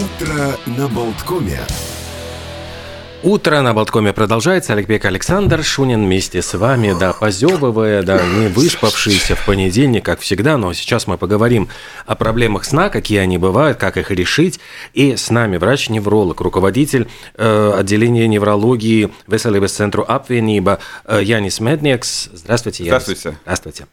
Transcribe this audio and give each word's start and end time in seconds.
Утро 0.00 0.56
на 0.64 0.88
Болткоме. 0.88 1.60
Утро 3.22 3.60
на 3.60 3.74
Болткоме 3.74 4.14
продолжается. 4.14 4.72
Олег 4.72 4.86
Бек, 4.86 5.04
Александр 5.04 5.62
Шунин 5.62 6.06
вместе 6.06 6.40
с 6.40 6.54
вами, 6.54 6.96
да, 6.98 7.12
позевывая, 7.12 8.02
да, 8.02 8.22
не 8.26 8.48
выспавшиеся 8.48 9.34
в 9.34 9.44
понедельник, 9.44 10.02
как 10.02 10.20
всегда. 10.20 10.56
Но 10.56 10.72
сейчас 10.72 11.06
мы 11.06 11.18
поговорим 11.18 11.68
о 12.06 12.14
проблемах 12.14 12.64
сна, 12.64 12.88
какие 12.88 13.18
они 13.18 13.36
бывают, 13.36 13.76
как 13.76 13.98
их 13.98 14.10
решить. 14.10 14.58
И 14.94 15.16
с 15.16 15.28
нами 15.28 15.58
врач-невролог, 15.58 16.40
руководитель 16.40 17.06
э, 17.34 17.72
отделения 17.76 18.26
неврологии 18.26 19.10
Веселибес 19.26 19.72
центру 19.72 20.02
Апвениба 20.08 20.78
э, 21.04 21.20
Янис 21.22 21.60
Медникс. 21.60 22.30
Здравствуйте, 22.32 22.84
Янис. 22.84 23.02
Здравствуйте. 23.02 23.38
Здравствуйте. 23.44 23.86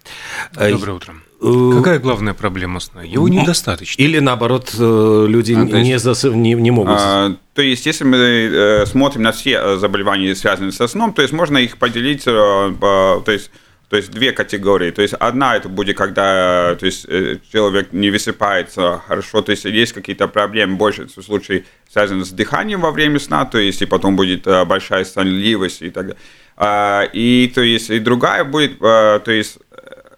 Доброе 0.53 0.93
утро. 0.93 1.15
Э, 1.39 1.71
Какая 1.77 1.99
главная 1.99 2.33
проблема 2.33 2.79
сна? 2.79 3.03
Его 3.03 3.27
недостаточно. 3.27 4.01
Или 4.01 4.20
наоборот, 4.20 4.73
э, 4.77 5.25
люди 5.27 5.53
а, 5.53 5.63
не, 5.63 5.91
есть, 5.91 6.23
не, 6.23 6.53
не 6.53 6.71
могут. 6.71 6.95
А, 6.97 7.35
то 7.53 7.61
есть, 7.61 7.85
если 7.85 8.05
мы 8.05 8.17
э, 8.17 8.85
смотрим 8.88 9.21
на 9.21 9.31
все 9.31 9.77
заболевания, 9.77 10.35
связанные 10.35 10.71
со 10.71 10.88
сном, 10.88 11.13
то 11.13 11.21
есть 11.21 11.34
можно 11.34 11.57
их 11.57 11.77
поделить, 11.77 12.23
то 12.26 13.23
есть 13.27 13.52
то 13.89 13.95
есть 13.95 14.12
две 14.12 14.34
категории. 14.34 14.91
То 14.91 15.02
есть 15.02 15.13
одна 15.13 15.55
это 15.55 15.70
будет, 15.70 15.95
когда 15.95 16.76
то 16.77 16.85
есть, 16.85 17.07
человек 17.49 17.93
не 17.93 18.09
высыпается 18.09 19.01
хорошо, 19.07 19.41
то 19.41 19.51
есть 19.51 19.63
есть 19.63 19.93
какие-то 19.93 20.27
проблемы, 20.27 20.76
больше 20.76 21.07
в 21.07 21.21
случае 21.21 21.63
связаны 21.90 22.26
с 22.26 22.31
дыханием 22.31 22.81
во 22.81 22.91
время 22.91 23.17
сна, 23.17 23.45
то 23.45 23.57
есть 23.57 23.81
и 23.81 23.85
потом 23.85 24.17
будет 24.17 24.43
большая 24.67 25.05
сонливость 25.05 25.84
и 25.84 25.90
так 25.90 26.07
далее. 26.07 26.21
А, 26.57 27.04
и 27.13 27.49
то 27.55 27.62
есть 27.62 27.90
и 27.90 27.99
другая 27.99 28.43
будет, 28.43 28.77
то 28.79 29.21
есть 29.26 29.57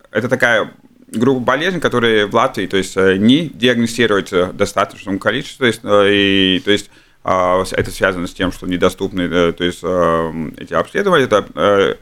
это 0.10 0.30
такая 0.30 0.72
группа 1.12 1.40
болезней, 1.40 1.80
которые 1.80 2.26
в 2.26 2.36
Латвии, 2.36 2.68
то 2.68 2.78
есть 2.78 2.96
э, 2.98 3.18
не 3.18 3.48
диагностируются 3.48 4.48
в 4.48 4.58
достаточном 4.58 5.20
количестве, 5.20 5.58
то 5.58 5.66
есть, 5.66 5.82
э, 5.84 6.14
и, 6.14 6.62
то 6.64 6.72
есть 6.72 6.90
а, 7.24 7.64
это 7.72 7.92
связано 7.92 8.28
с 8.28 8.34
тем, 8.34 8.52
что 8.52 8.66
недоступны, 8.66 9.22
э, 9.22 9.52
то 9.52 9.64
есть 9.64 9.80
эти 10.58 10.74
обследования, 10.74 11.26
это 11.26 11.98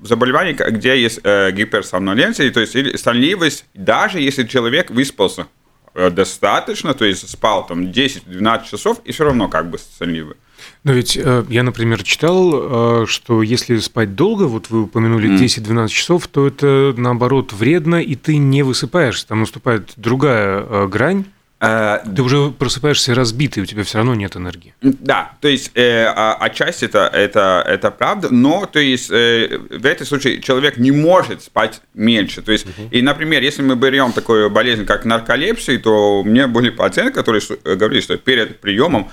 заболевания, 0.00 0.52
где 0.52 1.00
есть 1.00 1.18
гиперсомноленция, 1.22 2.50
то 2.50 2.60
есть 2.60 3.00
сонливость, 3.00 3.66
даже 3.74 4.20
если 4.20 4.44
человек 4.44 4.90
выспался 4.90 5.46
достаточно, 5.94 6.92
то 6.94 7.04
есть 7.04 7.28
спал 7.28 7.66
там 7.66 7.84
10-12 7.84 8.68
часов, 8.68 9.00
и 9.04 9.12
все 9.12 9.24
равно 9.24 9.48
как 9.48 9.70
бы 9.70 9.78
сонливый. 9.78 10.36
Но 10.84 10.92
ведь 10.92 11.16
э, 11.16 11.44
я, 11.48 11.62
например, 11.62 12.02
читал, 12.02 13.02
э, 13.02 13.06
что 13.06 13.42
если 13.42 13.78
спать 13.78 14.14
долго, 14.14 14.44
вот 14.44 14.70
вы 14.70 14.82
упомянули 14.82 15.30
mm. 15.30 15.44
10-12 15.44 15.88
часов, 15.88 16.28
то 16.28 16.46
это 16.46 16.94
наоборот 16.96 17.52
вредно, 17.52 17.96
и 17.96 18.14
ты 18.14 18.36
не 18.36 18.62
высыпаешься. 18.62 19.26
Там 19.26 19.40
наступает 19.40 19.92
другая 19.96 20.60
э, 20.60 20.86
грань. 20.88 21.24
Ты 21.60 22.20
уже 22.20 22.50
просыпаешься 22.50 23.14
разбитый, 23.14 23.62
у 23.62 23.66
тебя 23.66 23.84
все 23.84 23.98
равно 23.98 24.14
нет 24.14 24.36
энергии. 24.36 24.74
Да, 24.82 25.32
то 25.40 25.48
есть 25.48 25.70
э, 25.74 26.04
отчасти 26.06 26.84
это, 26.84 27.10
это, 27.10 27.64
это 27.66 27.90
правда, 27.90 28.28
но 28.30 28.66
то 28.66 28.80
есть 28.80 29.10
э, 29.10 29.60
в 29.70 29.86
этом 29.86 30.06
случае 30.06 30.42
человек 30.42 30.76
не 30.76 30.90
может 30.90 31.42
спать 31.42 31.80
меньше. 31.94 32.42
То 32.42 32.52
есть, 32.52 32.66
uh-huh. 32.66 32.90
и, 32.90 33.00
например, 33.00 33.42
если 33.42 33.62
мы 33.62 33.76
берем 33.76 34.12
такую 34.12 34.50
болезнь, 34.50 34.84
как 34.84 35.06
нарколепсия, 35.06 35.78
то 35.78 36.20
у 36.20 36.24
меня 36.24 36.48
были 36.48 36.68
пациенты, 36.68 37.14
которые 37.14 37.40
говорили, 37.64 38.00
что 38.02 38.18
перед 38.18 38.60
приемом 38.60 39.10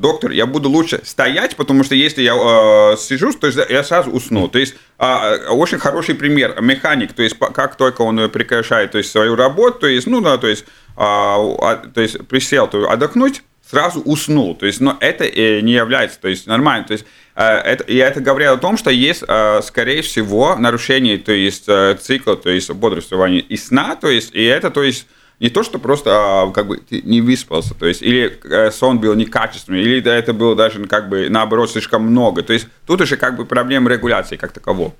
доктор, 0.00 0.30
я 0.30 0.46
буду 0.46 0.70
лучше 0.70 1.00
стоять, 1.04 1.56
потому 1.56 1.84
что 1.84 1.94
если 1.94 2.22
я 2.22 2.34
э, 2.34 2.96
сижу, 2.96 3.32
то 3.32 3.48
я 3.48 3.84
сразу 3.84 4.10
усну. 4.10 4.48
То 4.48 4.58
есть 4.58 4.74
э, 4.98 5.48
очень 5.48 5.78
хороший 5.78 6.14
пример. 6.14 6.60
Механик, 6.60 7.12
то 7.12 7.22
есть 7.22 7.36
как 7.38 7.76
только 7.76 8.02
он 8.02 8.30
прекращает 8.30 8.92
то 8.92 8.98
есть, 8.98 9.10
свою 9.10 9.36
работу, 9.36 9.80
то 9.80 9.86
есть, 9.86 10.06
ну 10.06 10.20
да, 10.20 10.38
то 10.38 10.46
есть, 10.46 10.64
э, 10.96 10.98
то 10.98 12.00
есть 12.00 12.26
присел, 12.26 12.68
то 12.68 12.90
отдохнуть, 12.90 13.42
сразу 13.68 14.00
уснул. 14.00 14.54
То 14.54 14.66
есть, 14.66 14.80
но 14.80 14.96
это 15.00 15.24
э, 15.24 15.60
не 15.60 15.72
является, 15.72 16.20
то 16.20 16.28
есть 16.28 16.46
нормально. 16.46 16.86
То 16.86 16.92
есть, 16.92 17.04
э, 17.34 17.42
это, 17.42 17.92
я 17.92 18.08
это 18.08 18.20
говорю 18.20 18.52
о 18.52 18.56
том, 18.56 18.76
что 18.76 18.90
есть, 18.90 19.24
э, 19.26 19.60
скорее 19.62 20.02
всего, 20.02 20.56
нарушение, 20.56 21.18
то 21.18 21.32
есть 21.32 21.66
цикла, 22.00 22.36
то 22.36 22.50
есть 22.50 22.70
бодрствования 22.70 23.40
и 23.40 23.56
сна, 23.56 23.96
то 23.96 24.08
есть, 24.08 24.34
и 24.34 24.44
это, 24.44 24.70
то 24.70 24.82
есть 24.82 25.06
не 25.40 25.50
то, 25.50 25.62
что 25.62 25.78
просто 25.78 26.10
а, 26.12 26.50
как 26.50 26.66
бы 26.66 26.78
ты 26.78 27.00
не 27.02 27.20
выспался, 27.20 27.74
то 27.74 27.86
есть 27.86 28.02
или 28.02 28.38
э, 28.44 28.70
сон 28.70 28.98
был 28.98 29.14
некачественный, 29.14 29.82
или 29.82 30.02
это 30.10 30.32
было 30.32 30.56
даже 30.56 30.84
как 30.86 31.08
бы 31.08 31.28
наоборот 31.28 31.70
слишком 31.70 32.02
много. 32.02 32.42
То 32.42 32.52
есть 32.52 32.66
тут 32.86 33.00
уже 33.00 33.16
как 33.16 33.36
бы 33.36 33.44
проблема 33.44 33.90
регуляции 33.90 34.36
как 34.36 34.52
такового. 34.52 34.94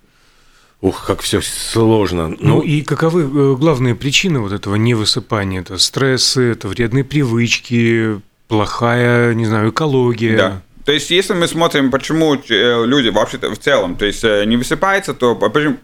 Ух, 0.80 1.06
как 1.06 1.20
все 1.22 1.40
сложно. 1.42 2.28
Ну, 2.28 2.36
ну 2.40 2.60
и 2.60 2.82
каковы 2.82 3.22
э, 3.22 3.56
главные 3.56 3.96
причины 3.96 4.38
вот 4.38 4.52
этого 4.52 4.76
невысыпания? 4.76 5.60
Это 5.60 5.76
стрессы, 5.78 6.52
это 6.52 6.68
вредные 6.68 7.02
привычки, 7.02 8.20
плохая, 8.46 9.34
не 9.34 9.46
знаю, 9.46 9.70
экология. 9.70 10.36
Да. 10.36 10.62
То 10.88 10.92
есть, 10.92 11.10
если 11.10 11.34
мы 11.34 11.46
смотрим, 11.48 11.90
почему 11.90 12.34
э, 12.34 12.86
люди 12.86 13.10
вообще-то 13.10 13.50
в 13.50 13.58
целом, 13.58 13.94
то 13.94 14.06
есть 14.06 14.24
э, 14.24 14.46
не 14.46 14.56
высыпаются, 14.56 15.12
то 15.12 15.34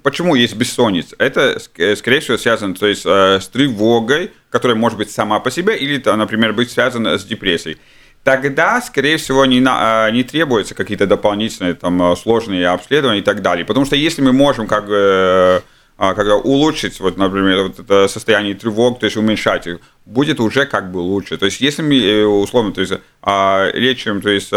почему 0.02 0.34
есть 0.34 0.56
бессонница? 0.56 1.14
Это, 1.18 1.60
э, 1.76 1.94
скорее 1.94 2.20
всего, 2.20 2.38
связано 2.38 2.74
то 2.74 2.86
есть, 2.86 3.02
с 3.04 3.46
тревогой, 3.48 4.32
которая 4.48 4.78
может 4.78 4.96
быть 4.96 5.10
сама 5.10 5.40
по 5.40 5.50
себе, 5.50 5.76
или, 5.76 6.02
например, 6.06 6.54
быть 6.54 6.70
связана 6.70 7.18
с 7.18 7.24
депрессией. 7.26 7.76
Тогда, 8.22 8.80
скорее 8.80 9.18
всего, 9.18 9.44
не, 9.44 9.60
на, 9.60 10.10
не 10.10 10.24
требуются 10.24 10.74
какие-то 10.74 11.06
дополнительные 11.06 11.74
там, 11.74 12.16
сложные 12.16 12.66
обследования 12.68 13.20
и 13.20 13.24
так 13.24 13.42
далее. 13.42 13.66
Потому 13.66 13.84
что 13.84 13.96
если 13.96 14.22
мы 14.22 14.32
можем 14.32 14.66
как 14.66 14.86
бы 14.86 15.62
когда 15.96 16.36
улучшить, 16.36 16.98
вот, 17.00 17.16
например, 17.16 17.64
вот 17.64 17.78
это 17.78 18.08
состояние 18.08 18.54
тревог, 18.54 18.98
то 18.98 19.06
есть 19.06 19.16
уменьшать 19.16 19.66
их, 19.66 19.78
будет 20.04 20.40
уже 20.40 20.66
как 20.66 20.90
бы 20.90 20.98
лучше. 20.98 21.36
То 21.36 21.46
есть 21.46 21.60
если 21.60 21.82
мы 21.82 21.96
э, 21.96 22.24
условно, 22.24 22.72
то 22.72 22.80
есть 22.80 22.94
а, 23.22 23.70
лечим, 23.72 24.20
то 24.20 24.28
есть 24.28 24.52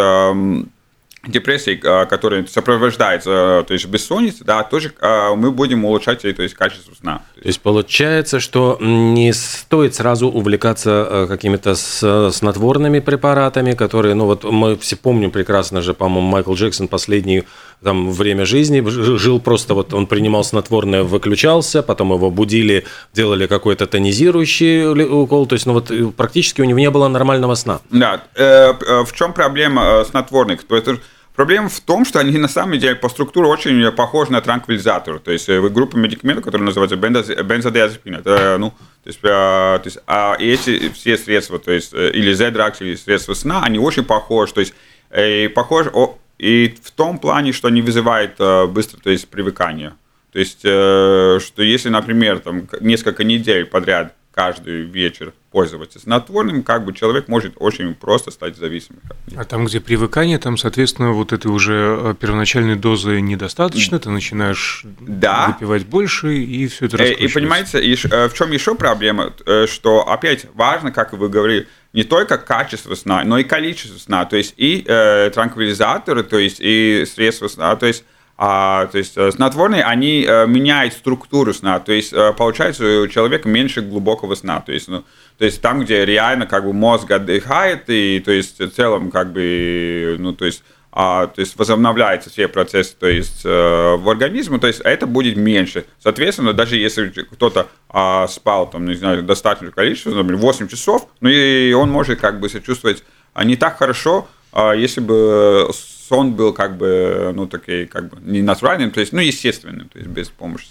депрессии, 1.25 1.79
а, 1.83 2.05
которая 2.05 2.45
сопровождается 2.45 3.63
то 3.67 3.73
есть 3.73 3.85
бессонницей, 3.85 4.45
да, 4.45 4.63
тоже 4.63 4.93
мы 5.35 5.51
будем 5.51 5.83
улучшать 5.85 6.21
то 6.21 6.27
есть, 6.27 6.53
качество 6.53 6.93
сна. 6.95 7.21
То 7.41 7.47
есть 7.47 7.61
получается, 7.61 8.39
что 8.39 8.77
не 8.79 9.33
стоит 9.33 9.95
сразу 9.95 10.29
увлекаться 10.29 11.07
э, 11.09 11.27
какими-то 11.27 11.75
снотворными 11.75 12.99
препаратами, 12.99 13.73
которые, 13.73 14.15
ну 14.15 14.25
вот 14.25 14.43
мы 14.43 14.77
все 14.77 14.95
помним 14.95 15.31
прекрасно 15.31 15.81
же, 15.81 15.93
по-моему, 15.93 16.29
Майкл 16.29 16.53
Джексон 16.53 16.87
последнее 16.87 17.43
там 17.83 18.11
время 18.11 18.45
жизни 18.45 18.81
жил 18.89 19.39
просто 19.39 19.73
вот 19.73 19.93
он 19.93 20.07
принимал 20.07 20.43
снотворное, 20.43 21.03
выключался, 21.03 21.83
потом 21.83 22.13
его 22.13 22.31
будили, 22.31 22.85
делали 23.13 23.47
какой-то 23.47 23.85
тонизирующий 23.85 25.03
укол, 25.03 25.45
то 25.45 25.53
есть 25.53 25.65
ну 25.65 25.73
вот 25.73 25.91
э, 25.91 26.07
практически 26.15 26.61
у 26.61 26.65
него 26.65 26.79
не 26.79 26.89
было 26.89 27.07
нормального 27.07 27.55
сна. 27.55 27.79
Да, 27.91 28.23
э, 28.35 28.73
в 29.03 29.13
чем 29.13 29.33
проблема 29.33 30.03
снотворных? 30.09 30.61
Это 30.69 30.97
Проблема 31.38 31.69
в 31.69 31.79
том, 31.81 32.03
что 32.03 32.17
они 32.17 32.35
на 32.39 32.47
самом 32.47 32.79
деле 32.79 32.95
по 32.95 33.09
структуре 33.09 33.47
очень 33.47 33.91
похожи 33.91 34.31
на 34.31 34.41
транквилизатор. 34.41 35.19
То 35.19 35.31
есть 35.31 35.47
э, 35.47 35.61
группа 35.69 35.95
медикаментов, 35.95 36.44
которые 36.44 36.65
называются 36.65 36.95
бензодиазепин. 36.95 38.15
Это, 38.15 38.57
ну, 38.57 38.71
то 39.03 39.07
есть, 39.07 39.21
то 39.21 39.81
есть 39.85 39.99
а 40.07 40.35
эти 40.39 40.89
все 40.89 41.15
средства, 41.15 41.59
то 41.59 41.71
есть 41.71 41.94
э, 41.94 42.09
или 42.09 42.33
Z-дракс, 42.33 42.81
или 42.81 42.95
средства 42.95 43.35
сна, 43.35 43.61
они 43.63 43.77
очень 43.77 44.03
похожи. 44.03 44.51
То 44.51 44.61
есть 44.61 44.73
и 45.15 45.47
похожи 45.53 45.91
и 46.37 46.75
в 46.83 46.91
том 46.91 47.19
плане, 47.19 47.51
что 47.51 47.67
они 47.67 47.81
вызывают 47.81 48.37
быстро, 48.69 48.99
то 48.99 49.09
есть 49.09 49.27
привыкание. 49.27 49.93
То 50.31 50.39
есть, 50.39 50.59
что 50.59 51.63
если, 51.63 51.89
например, 51.89 52.39
там 52.39 52.67
несколько 52.81 53.23
недель 53.23 53.65
подряд 53.65 54.13
каждый 54.37 54.83
вечер 54.83 55.33
пользоваться 55.49 55.99
снотворным, 55.99 56.61
как 56.61 56.85
бы 56.85 56.93
человек 56.93 57.27
может 57.27 57.53
очень 57.55 57.95
просто 57.95 58.29
стать 58.29 58.55
зависимым. 58.55 59.01
А 59.35 59.43
там, 59.45 59.65
где 59.65 59.81
привыкание, 59.81 60.37
там, 60.37 60.57
соответственно, 60.57 61.11
вот 61.11 61.33
этой 61.33 61.47
уже 61.47 61.97
э, 61.99 62.13
первоначальной 62.19 62.75
дозы 62.75 63.19
недостаточно, 63.19 63.97
ты 63.97 64.11
начинаешь 64.11 64.85
да. 64.99 65.47
выпивать 65.47 65.87
больше, 65.87 66.37
и 66.37 66.67
все 66.67 66.85
это 66.85 66.97
э, 67.03 67.13
И 67.13 67.27
понимаете, 67.29 67.79
э, 67.79 68.29
в 68.29 68.33
чем 68.35 68.51
еще 68.51 68.75
проблема, 68.75 69.33
что 69.65 70.07
опять 70.07 70.45
важно, 70.53 70.91
как 70.91 71.13
вы 71.13 71.29
говорили, 71.29 71.67
не 71.93 72.03
только 72.03 72.37
качество 72.37 72.95
сна, 72.95 73.23
но 73.23 73.37
и 73.37 73.43
количество 73.43 73.97
сна, 73.97 74.25
то 74.25 74.35
есть 74.35 74.53
и 74.57 74.83
э, 74.88 75.31
транквилизаторы, 75.33 76.23
то 76.23 76.38
есть 76.38 76.57
и 76.59 77.06
средства 77.06 77.47
сна, 77.47 77.75
то 77.75 77.85
есть 77.85 78.03
а, 78.39 78.85
то 78.85 79.00
есть 79.00 79.17
э, 79.17 79.31
снотворные, 79.31 79.83
они 79.83 80.23
а, 80.27 80.45
меняют 80.45 80.94
структуру 80.94 81.56
сна, 81.56 81.79
то 81.79 81.91
есть 81.91 82.13
а, 82.13 82.33
получается 82.33 83.01
у 83.01 83.07
человека 83.07 83.50
меньше 83.50 83.81
глубокого 83.81 84.35
сна, 84.35 84.62
то 84.62 84.71
есть, 84.71 84.88
ну, 84.88 85.03
то 85.39 85.45
есть 85.45 85.59
там, 85.59 85.81
где 85.81 86.06
реально 86.06 86.45
как 86.45 86.63
бы 86.63 86.71
мозг 86.71 87.09
отдыхает, 87.09 87.85
и 87.89 88.21
то 88.23 88.31
есть 88.31 88.59
в 88.59 88.69
целом 88.69 89.09
как 89.09 89.33
бы, 89.33 90.17
ну, 90.19 90.33
то 90.33 90.45
есть 90.45 90.63
то 90.97 91.33
есть 91.38 91.55
возобновляются 91.59 92.31
все 92.31 92.47
процессы 92.47 92.95
то 92.99 93.07
есть, 93.07 93.41
э, 93.45 93.95
в 93.97 94.09
организме, 94.09 94.57
то 94.57 94.65
есть 94.65 94.81
это 94.83 95.05
будет 95.05 95.38
меньше. 95.38 95.85
Соответственно, 95.99 96.53
даже 96.53 96.75
если 96.75 97.09
кто-то 97.09 97.67
а, 97.88 98.27
спал, 98.27 98.67
там, 98.67 98.85
не 98.85 98.95
знаю, 98.95 99.21
достаточное 99.21 99.71
количество, 99.71 100.09
например, 100.09 100.38
8 100.38 100.67
часов, 100.67 101.07
ну 101.21 101.29
и 101.29 101.71
он 101.73 101.91
может 101.91 102.19
как 102.19 102.39
бы 102.39 102.49
себя 102.49 102.61
чувствовать 102.61 103.03
а, 103.33 103.44
не 103.44 103.55
так 103.55 103.77
хорошо, 103.77 104.27
а, 104.51 104.73
если 104.73 104.99
бы 104.99 105.69
сон 106.09 106.33
был 106.33 106.51
как 106.51 106.77
бы, 106.77 107.31
ну, 107.35 107.45
такой, 107.45 107.85
как 107.85 108.09
бы, 108.09 108.17
не 108.21 108.41
натуральным, 108.41 108.89
то 108.89 109.00
есть, 109.00 109.13
ну, 109.13 109.19
естественным, 109.19 109.89
то 109.89 110.00
есть, 110.00 110.09
без 110.09 110.29
помощи. 110.29 110.67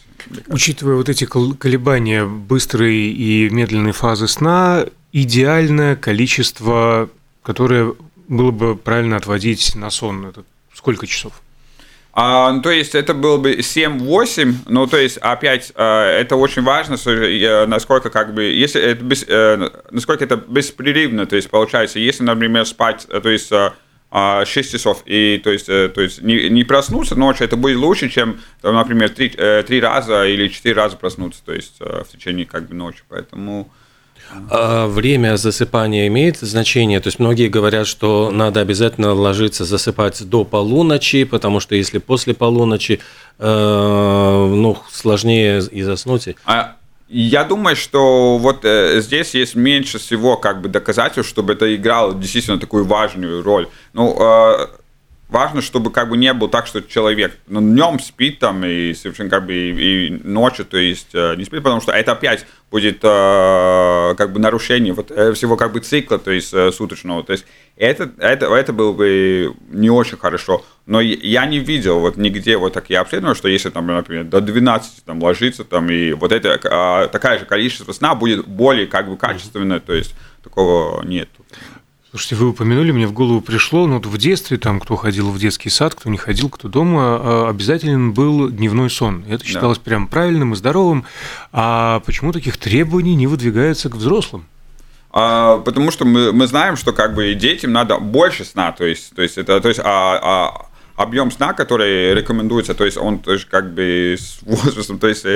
Учитывая 0.49 0.97
вот 0.97 1.09
эти 1.09 1.25
колебания 1.25 2.25
быстрой 2.25 2.97
и 2.97 3.49
медленной 3.51 3.93
фазы 3.93 4.27
сна, 4.27 4.87
идеальное 5.13 5.95
количество 5.95 7.09
которое 7.47 7.95
было 8.29 8.51
бы 8.51 8.77
правильно 8.77 9.17
отводить 9.17 9.75
на 9.75 9.91
сон? 9.91 10.27
Это 10.27 10.45
сколько 10.75 11.07
часов? 11.07 11.41
А, 12.19 12.51
ну, 12.51 12.63
то 12.63 12.71
есть 12.71 12.95
это 12.95 13.13
было 13.13 13.37
бы 13.37 13.57
7-8, 13.57 14.55
ну, 14.69 14.87
то 14.87 14.97
есть, 14.97 15.19
опять, 15.19 15.71
а, 15.75 16.19
это 16.19 16.37
очень 16.37 16.63
важно, 16.63 16.97
насколько, 17.67 18.09
как 18.09 18.33
бы, 18.33 18.45
если 18.45 18.81
это 18.81 19.05
без, 19.05 19.23
э, 19.29 19.71
насколько 19.91 20.25
это 20.25 20.37
беспрерывно, 20.37 21.27
то 21.27 21.37
есть, 21.37 21.51
получается, 21.51 21.99
если, 21.99 22.23
например, 22.23 22.65
спать, 22.65 23.07
то 23.07 23.29
есть, 23.29 23.49
6 23.49 23.53
а, 24.11 24.45
часов, 24.47 25.03
и, 25.05 25.39
то 25.45 25.51
есть, 25.51 25.69
э, 25.69 25.91
то 25.91 26.01
есть 26.01 26.23
не, 26.23 26.49
не 26.49 26.65
проснуться 26.65 27.17
ночью, 27.17 27.45
это 27.45 27.59
будет 27.59 27.77
лучше, 27.77 28.09
чем, 28.09 28.41
например, 28.63 29.11
3, 29.11 29.29
3 29.29 29.37
э, 29.37 29.81
раза 29.81 30.25
или 30.27 30.49
4 30.49 30.75
раза 30.75 30.97
проснуться, 30.97 31.43
то 31.45 31.53
есть, 31.53 31.81
в 31.81 32.07
течение, 32.11 32.47
как 32.47 32.67
бы, 32.67 32.75
ночи, 32.75 33.03
поэтому... 33.11 33.71
А 34.51 34.87
время 34.87 35.37
засыпания 35.37 36.07
имеет 36.09 36.39
значение? 36.39 37.01
То 37.01 37.09
есть 37.09 37.19
многие 37.19 37.49
говорят, 37.49 37.87
что 37.87 38.31
надо 38.31 38.61
обязательно 38.61 39.13
ложиться 39.13 39.65
засыпать 39.65 40.29
до 40.29 40.45
полуночи, 40.45 41.25
потому 41.25 41.61
что 41.61 41.75
если 41.75 41.99
после 41.99 42.35
полуночи, 42.35 43.01
э, 43.39 43.45
ну, 43.47 44.79
сложнее 44.91 45.63
и 45.71 45.83
заснуть. 45.83 46.29
А 46.45 46.77
я 47.09 47.45
думаю, 47.45 47.77
что 47.77 48.37
вот 48.39 48.65
э, 48.65 49.01
здесь 49.01 49.35
есть 49.35 49.55
меньше 49.55 49.99
всего 49.99 50.37
как 50.37 50.61
бы 50.61 50.69
доказательств, 50.69 51.31
чтобы 51.31 51.53
это 51.53 51.73
играло 51.75 52.15
действительно 52.15 52.59
такую 52.59 52.85
важную 52.85 53.45
роль. 53.45 53.69
Ну, 53.93 54.17
э, 54.19 54.67
важно, 55.29 55.61
чтобы 55.61 55.91
как 55.91 56.09
бы 56.09 56.17
не 56.17 56.33
было 56.33 56.49
так, 56.49 56.67
что 56.67 56.81
человек 56.83 57.37
ну, 57.47 57.61
днем 57.61 57.99
спит 57.99 58.39
там 58.39 58.65
и 58.65 58.95
совершенно 58.95 59.31
как 59.31 59.47
бы 59.47 59.55
и, 59.55 60.07
и 60.07 60.11
ночью, 60.11 60.65
то 60.65 60.77
есть 60.77 61.09
э, 61.15 61.35
не 61.37 61.45
спит, 61.45 61.63
потому 61.63 61.81
что 61.81 61.93
это 61.93 62.13
опять 62.13 62.47
будет 62.71 62.99
э, 63.03 64.15
как 64.17 64.33
бы 64.33 64.39
нарушение 64.39 64.93
вот 64.93 65.11
э, 65.11 65.33
всего 65.33 65.57
как 65.57 65.73
бы 65.73 65.81
цикла, 65.81 66.19
то 66.19 66.31
есть 66.31 66.53
э, 66.55 66.71
суточного, 66.71 67.25
то 67.25 67.33
есть 67.33 67.45
это, 67.77 68.11
это, 68.19 68.47
это 68.47 68.73
было 68.73 68.93
бы 68.93 69.55
не 69.69 69.91
очень 69.91 70.17
хорошо, 70.17 70.65
но 70.87 71.01
я 71.01 71.47
не 71.47 71.59
видел 71.59 72.01
вот 72.01 72.17
нигде 72.17 72.57
вот 72.57 72.73
такие 72.73 73.01
обследования, 73.01 73.35
что 73.35 73.49
если 73.49 73.71
там, 73.71 73.87
например, 73.87 74.25
до 74.25 74.41
12 74.41 75.05
там 75.05 75.23
ложиться 75.23 75.65
там 75.65 75.91
и 75.91 76.13
вот 76.13 76.33
это 76.33 76.51
э, 76.51 77.09
такая 77.09 77.39
же 77.39 77.45
количество 77.45 77.93
сна 77.93 78.15
будет 78.15 78.47
более 78.47 78.87
как 78.87 79.09
бы 79.09 79.17
качественное, 79.17 79.81
то 79.81 79.93
есть 79.93 80.15
такого 80.43 81.03
нет. 81.05 81.29
Слушайте, 82.17 82.37
вы 82.37 82.49
упомянули, 82.49 82.93
мне 82.93 83.07
в 83.07 83.13
голову 83.13 83.43
пришло, 83.43 83.87
ну 83.87 83.97
вот 83.97 84.07
в 84.07 84.17
детстве, 84.17 84.57
там, 84.57 84.81
кто 84.81 84.97
ходил 84.97 85.31
в 85.31 85.39
детский 85.39 85.69
сад, 85.69 85.95
кто 85.95 86.09
не 86.09 86.17
ходил, 86.17 86.49
кто 86.49 86.67
дома, 86.67 87.03
а, 87.03 87.49
обязательно 87.51 88.11
был 88.11 88.49
дневной 88.49 88.89
сон. 88.89 89.23
Это 89.29 89.45
считалось 89.45 89.77
да. 89.77 89.85
прям 89.85 90.07
правильным 90.07 90.55
и 90.55 90.57
здоровым. 90.57 91.05
А 91.53 92.01
почему 92.07 92.33
таких 92.33 92.57
требований 92.57 93.15
не 93.17 93.27
выдвигается 93.27 93.91
к 93.91 93.97
взрослым? 93.97 94.47
А, 95.11 95.59
потому 95.59 95.91
что 95.91 96.07
мы, 96.07 96.33
мы 96.33 96.47
знаем, 96.47 96.77
что 96.79 96.95
как 96.95 97.15
бы 97.15 97.35
детям 97.35 97.73
надо 97.73 97.99
больше 97.99 98.47
сна, 98.47 98.73
то 98.73 98.87
есть, 98.87 99.15
то 99.15 99.21
есть 99.21 99.37
это, 99.37 99.61
то 99.61 99.69
есть, 99.69 99.81
а, 99.85 100.19
а, 100.23 100.67
объем 100.95 101.31
сна, 101.31 101.53
который 101.53 102.15
рекомендуется, 102.15 102.73
то 102.73 102.87
есть 102.87 102.97
он 102.97 103.19
то 103.19 103.35
есть, 103.35 103.45
как 103.45 103.75
бы 103.75 104.17
с 104.19 104.39
возрастом, 104.41 104.99
то 104.99 105.09
есть 105.09 105.27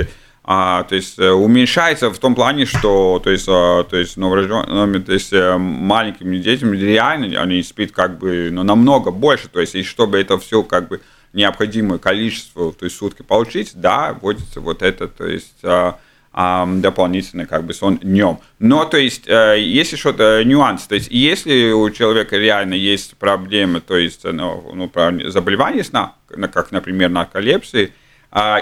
а, 0.52 0.82
то 0.82 0.96
есть 0.96 1.16
э, 1.20 1.30
уменьшается 1.30 2.10
в 2.10 2.18
том 2.18 2.34
плане, 2.34 2.66
что 2.66 3.20
то 3.22 3.30
есть, 3.30 3.46
а, 3.48 3.84
то 3.84 3.96
есть 3.96 4.16
новорожденными, 4.16 4.98
то 4.98 5.12
есть 5.12 5.32
э, 5.32 5.56
маленькими 5.56 6.38
детьми 6.38 6.76
реально 6.76 7.40
они 7.40 7.62
спят 7.62 7.92
как 7.92 8.18
бы 8.18 8.48
ну, 8.50 8.64
намного 8.64 9.12
больше, 9.12 9.46
то 9.46 9.60
есть 9.60 9.76
и 9.76 9.84
чтобы 9.84 10.18
это 10.18 10.40
все 10.40 10.64
как 10.64 10.88
бы 10.88 11.02
необходимое 11.32 12.00
количество 12.00 12.72
то 12.72 12.84
есть 12.84 12.96
сутки 12.96 13.22
получить, 13.22 13.74
да, 13.76 14.12
вводится 14.20 14.60
вот 14.60 14.82
это, 14.82 15.06
то 15.06 15.24
есть 15.24 15.58
а, 15.62 16.00
а, 16.32 16.66
дополнительный 16.66 17.46
как 17.46 17.62
бы 17.62 17.72
сон 17.72 17.98
днем. 17.98 18.40
Но 18.58 18.84
то 18.86 18.96
есть 18.96 19.28
есть 19.28 19.92
еще 19.92 20.12
нюанс, 20.44 20.88
то 20.88 20.96
есть 20.96 21.12
если 21.12 21.70
у 21.70 21.88
человека 21.90 22.36
реально 22.36 22.74
есть 22.74 23.16
проблемы, 23.18 23.80
то 23.80 23.96
есть 23.96 24.24
ну, 24.24 24.72
ну, 24.74 24.90
заболевания 25.30 25.84
сна, 25.84 26.16
как, 26.52 26.72
например, 26.72 27.08
нарколепсии, 27.08 27.92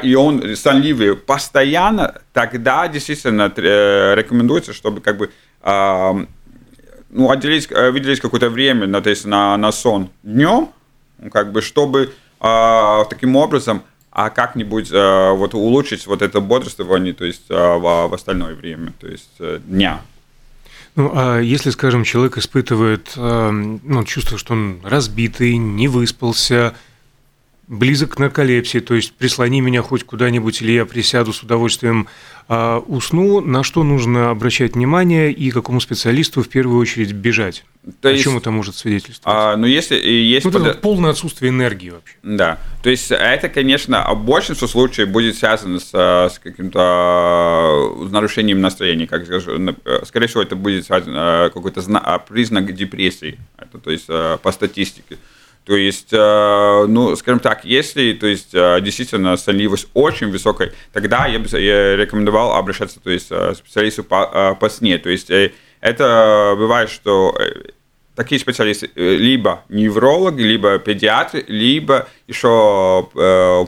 и 0.02 0.14
он 0.14 0.56
сонливый 0.56 1.14
постоянно, 1.14 2.14
тогда 2.32 2.88
действительно 2.88 3.52
э, 3.54 4.14
рекомендуется, 4.14 4.72
чтобы 4.72 5.02
как 5.02 5.18
бы 5.18 5.30
а, 5.60 6.14
ну, 7.10 7.30
отделить, 7.30 7.70
э, 7.70 7.90
выделить 7.90 8.20
какое-то 8.20 8.48
время 8.48 8.86
на, 8.86 9.02
то 9.02 9.10
есть 9.10 9.26
на, 9.26 9.56
на 9.58 9.70
сон 9.70 10.08
днем, 10.22 10.70
как 11.30 11.52
бы, 11.52 11.60
чтобы 11.60 12.14
а, 12.40 13.04
таким 13.04 13.36
образом 13.36 13.82
а 14.10 14.30
как-нибудь 14.30 14.90
вот 14.90 15.54
улучшить 15.54 16.06
вот 16.08 16.22
это 16.22 16.40
бодрствование, 16.40 17.12
то 17.12 17.24
есть 17.24 17.48
в, 17.48 18.08
в 18.08 18.14
остальное 18.14 18.56
время, 18.56 18.92
то 18.98 19.06
есть 19.06 19.30
э, 19.38 19.60
дня. 19.64 20.00
Ну, 20.96 21.12
а 21.14 21.38
если, 21.38 21.70
скажем, 21.70 22.02
человек 22.02 22.36
испытывает 22.36 23.12
ну, 23.14 24.04
чувство, 24.04 24.36
что 24.36 24.54
он 24.54 24.80
разбитый, 24.82 25.56
не 25.56 25.86
выспался, 25.86 26.74
близок 27.68 28.14
к 28.14 28.18
нарколепсии, 28.18 28.78
то 28.78 28.94
есть 28.94 29.12
прислони 29.12 29.60
меня 29.60 29.82
хоть 29.82 30.04
куда-нибудь, 30.04 30.62
или 30.62 30.72
я 30.72 30.86
присяду 30.86 31.32
с 31.32 31.42
удовольствием 31.42 32.08
а, 32.48 32.78
усну, 32.78 33.40
на 33.40 33.62
что 33.62 33.84
нужно 33.84 34.30
обращать 34.30 34.74
внимание 34.74 35.30
и 35.30 35.50
какому 35.50 35.80
специалисту 35.80 36.42
в 36.42 36.48
первую 36.48 36.80
очередь 36.80 37.12
бежать? 37.12 37.64
То 38.00 38.08
О 38.08 38.12
есть, 38.12 38.24
чем 38.24 38.38
это 38.38 38.50
может 38.50 38.74
свидетельствовать? 38.74 39.38
А, 39.38 39.56
ну, 39.56 39.66
если 39.66 39.96
есть... 39.96 40.46
Ну, 40.46 40.50
под... 40.52 40.66
это 40.66 40.78
полное 40.78 41.10
отсутствие 41.10 41.50
энергии 41.50 41.90
вообще. 41.90 42.14
Да. 42.22 42.58
То 42.82 42.88
есть 42.88 43.10
это, 43.10 43.50
конечно, 43.50 44.06
в 44.14 44.24
большинстве 44.24 44.66
случаев 44.66 45.08
будет 45.08 45.36
связано 45.36 45.78
с, 45.78 45.90
с 45.90 46.38
каким-то 46.42 47.94
нарушением 48.10 48.62
настроения. 48.62 49.06
Как 49.06 49.26
скорее 50.06 50.26
всего, 50.26 50.42
это 50.42 50.56
будет 50.56 50.86
связано 50.86 51.50
какой-то 51.52 51.82
признак 52.26 52.74
депрессии. 52.74 53.38
Это, 53.58 53.78
то 53.78 53.90
есть 53.90 54.06
по 54.06 54.52
статистике. 54.52 55.18
То 55.68 55.76
есть, 55.76 56.08
э, 56.12 56.86
ну, 56.88 57.14
скажем 57.14 57.40
так, 57.40 57.62
если, 57.66 58.14
то 58.14 58.26
есть, 58.26 58.54
э, 58.54 58.80
действительно 58.80 59.36
сонливость 59.36 59.88
очень 59.92 60.30
высокая, 60.30 60.72
тогда 60.94 61.26
я 61.26 61.38
бы 61.38 61.46
я 61.60 61.94
рекомендовал 61.94 62.54
обращаться, 62.54 63.00
то 63.00 63.10
есть, 63.10 63.28
к 63.28 63.54
специалисту 63.54 64.02
по, 64.02 64.56
по 64.58 64.70
сне. 64.70 64.96
То 64.96 65.10
есть, 65.10 65.28
э, 65.28 65.52
это 65.82 66.54
бывает, 66.56 66.88
что 66.88 67.38
такие 68.16 68.40
специалисты 68.40 68.88
либо 68.94 69.64
неврологи, 69.68 70.40
либо 70.40 70.78
педиатры, 70.78 71.44
либо 71.48 72.08
еще 72.26 73.06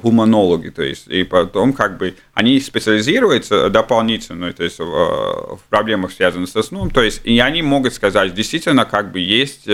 пульмонологи, 0.01 0.71
то 0.71 0.83
есть, 0.83 1.07
и 1.07 1.23
потом 1.23 1.75
как 1.75 1.99
бы 1.99 2.15
они 2.33 2.59
специализируются 2.61 3.69
дополнительно, 3.69 4.55
то 4.55 4.65
есть, 4.65 4.79
в 4.79 5.61
проблемах, 5.69 6.13
связанных 6.13 6.49
со 6.49 6.63
сном, 6.63 6.91
то 6.91 7.03
есть, 7.03 7.21
и 7.25 7.39
они 7.41 7.61
могут 7.61 7.93
сказать, 7.93 8.33
действительно, 8.33 8.87
как 8.87 9.13
бы 9.13 9.21
есть 9.21 9.69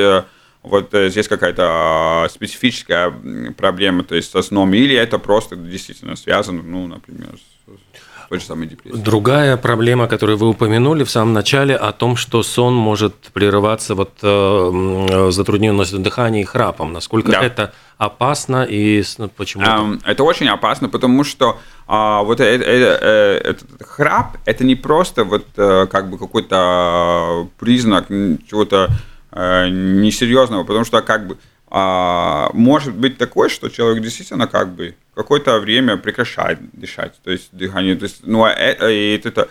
вот 0.67 0.93
э, 0.95 1.11
здесь 1.11 1.29
какая-то 1.29 1.63
а, 1.65 2.29
специфическая 2.29 3.13
проблема, 3.57 4.03
то 4.03 4.15
есть 4.15 4.31
со 4.31 4.43
сном, 4.43 4.75
или 4.75 4.95
это 4.95 5.19
просто 5.19 5.57
действительно 5.57 6.17
связано, 6.17 6.63
ну, 6.63 6.87
например, 6.87 7.37
с 7.37 8.29
той 8.29 8.41
же 8.41 8.45
самой 8.45 8.67
депрессией. 8.67 9.03
Другая 9.03 9.57
проблема, 9.57 10.09
которую 10.09 10.39
вы 10.39 10.49
упомянули 10.49 11.05
в 11.05 11.11
самом 11.11 11.33
начале, 11.33 11.77
о 11.77 11.93
том, 11.93 12.17
что 12.17 12.43
сон 12.43 12.75
может 12.75 13.15
прерываться 13.33 13.95
вот 13.95 14.19
э, 14.23 15.29
затрудненностью 15.31 16.01
дыхания 16.01 16.43
и 16.43 16.45
храпом. 16.45 16.93
Насколько 16.93 17.31
да. 17.31 17.43
это 17.43 17.73
опасно 17.97 18.65
и 18.65 19.05
почему? 19.37 19.65
Эм, 19.65 20.01
это 20.05 20.25
очень 20.25 20.49
опасно, 20.49 20.89
потому 20.89 21.23
что 21.23 21.61
а, 21.87 22.23
вот 22.25 22.41
это, 22.41 22.65
это, 22.65 22.99
э, 23.01 23.41
этот 23.51 23.83
храп, 23.83 24.39
это 24.45 24.65
не 24.65 24.75
просто 24.75 25.25
вот 25.25 25.47
как 25.55 26.11
бы 26.11 26.19
какой-то 26.19 27.49
признак 27.59 28.09
чего-то 28.09 28.91
Э, 28.91 28.93
несерьезного, 29.33 30.65
потому 30.65 30.85
что 30.85 31.03
как 31.03 31.27
бы 31.27 31.39
а, 31.69 32.51
может 32.53 32.95
быть 32.95 33.19
такое, 33.19 33.49
что 33.49 33.69
человек 33.69 34.03
действительно 34.03 34.47
как 34.47 34.75
бы 34.75 34.95
какое-то 35.15 35.59
время 35.59 35.97
прекращает 35.97 36.59
дышать, 36.73 37.15
то 37.25 37.31
есть 37.31 37.49
дыхание, 37.53 37.97
то 37.97 38.05
есть, 38.05 38.21
ну, 38.25 38.45
а 38.45 38.51
это, 38.51 38.87
это 38.87 39.49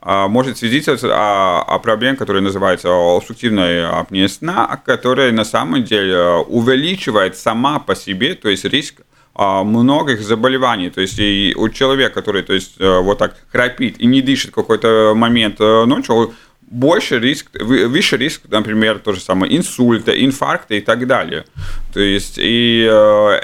а, 0.00 0.28
может 0.28 0.58
свидетельствовать 0.58 1.02
о, 1.16 1.62
о 1.62 1.78
проблеме, 1.80 2.16
которая 2.16 2.42
называется 2.42 2.88
обструктивная 2.90 3.90
апния 3.98 4.28
сна, 4.28 4.80
которая 4.84 5.32
на 5.32 5.44
самом 5.44 5.82
деле 5.82 6.44
увеличивает 6.46 7.36
сама 7.36 7.80
по 7.80 7.96
себе, 7.96 8.34
то 8.34 8.48
есть 8.48 8.64
риск 8.64 9.02
а, 9.34 9.64
многих 9.64 10.22
заболеваний. 10.22 10.88
То 10.88 11.00
есть 11.00 11.18
и 11.18 11.52
у 11.58 11.68
человека, 11.68 12.14
который 12.14 12.42
то 12.42 12.54
есть, 12.54 12.76
э, 12.78 13.00
вот 13.00 13.18
так 13.18 13.36
храпит 13.52 14.00
и 14.00 14.06
не 14.06 14.22
дышит 14.22 14.54
какой-то 14.54 15.12
момент 15.14 15.60
э, 15.60 15.84
ночью, 15.84 16.32
больше 16.66 17.18
риск, 17.18 17.50
выше 17.60 18.16
риск, 18.16 18.42
например, 18.48 18.98
то 18.98 19.12
же 19.12 19.20
самое 19.20 19.56
инсульта, 19.56 20.12
инфаркта 20.12 20.74
и 20.74 20.80
так 20.80 21.06
далее. 21.06 21.44
То 21.92 22.00
есть 22.00 22.38
и 22.38 22.86
э, 22.90 23.40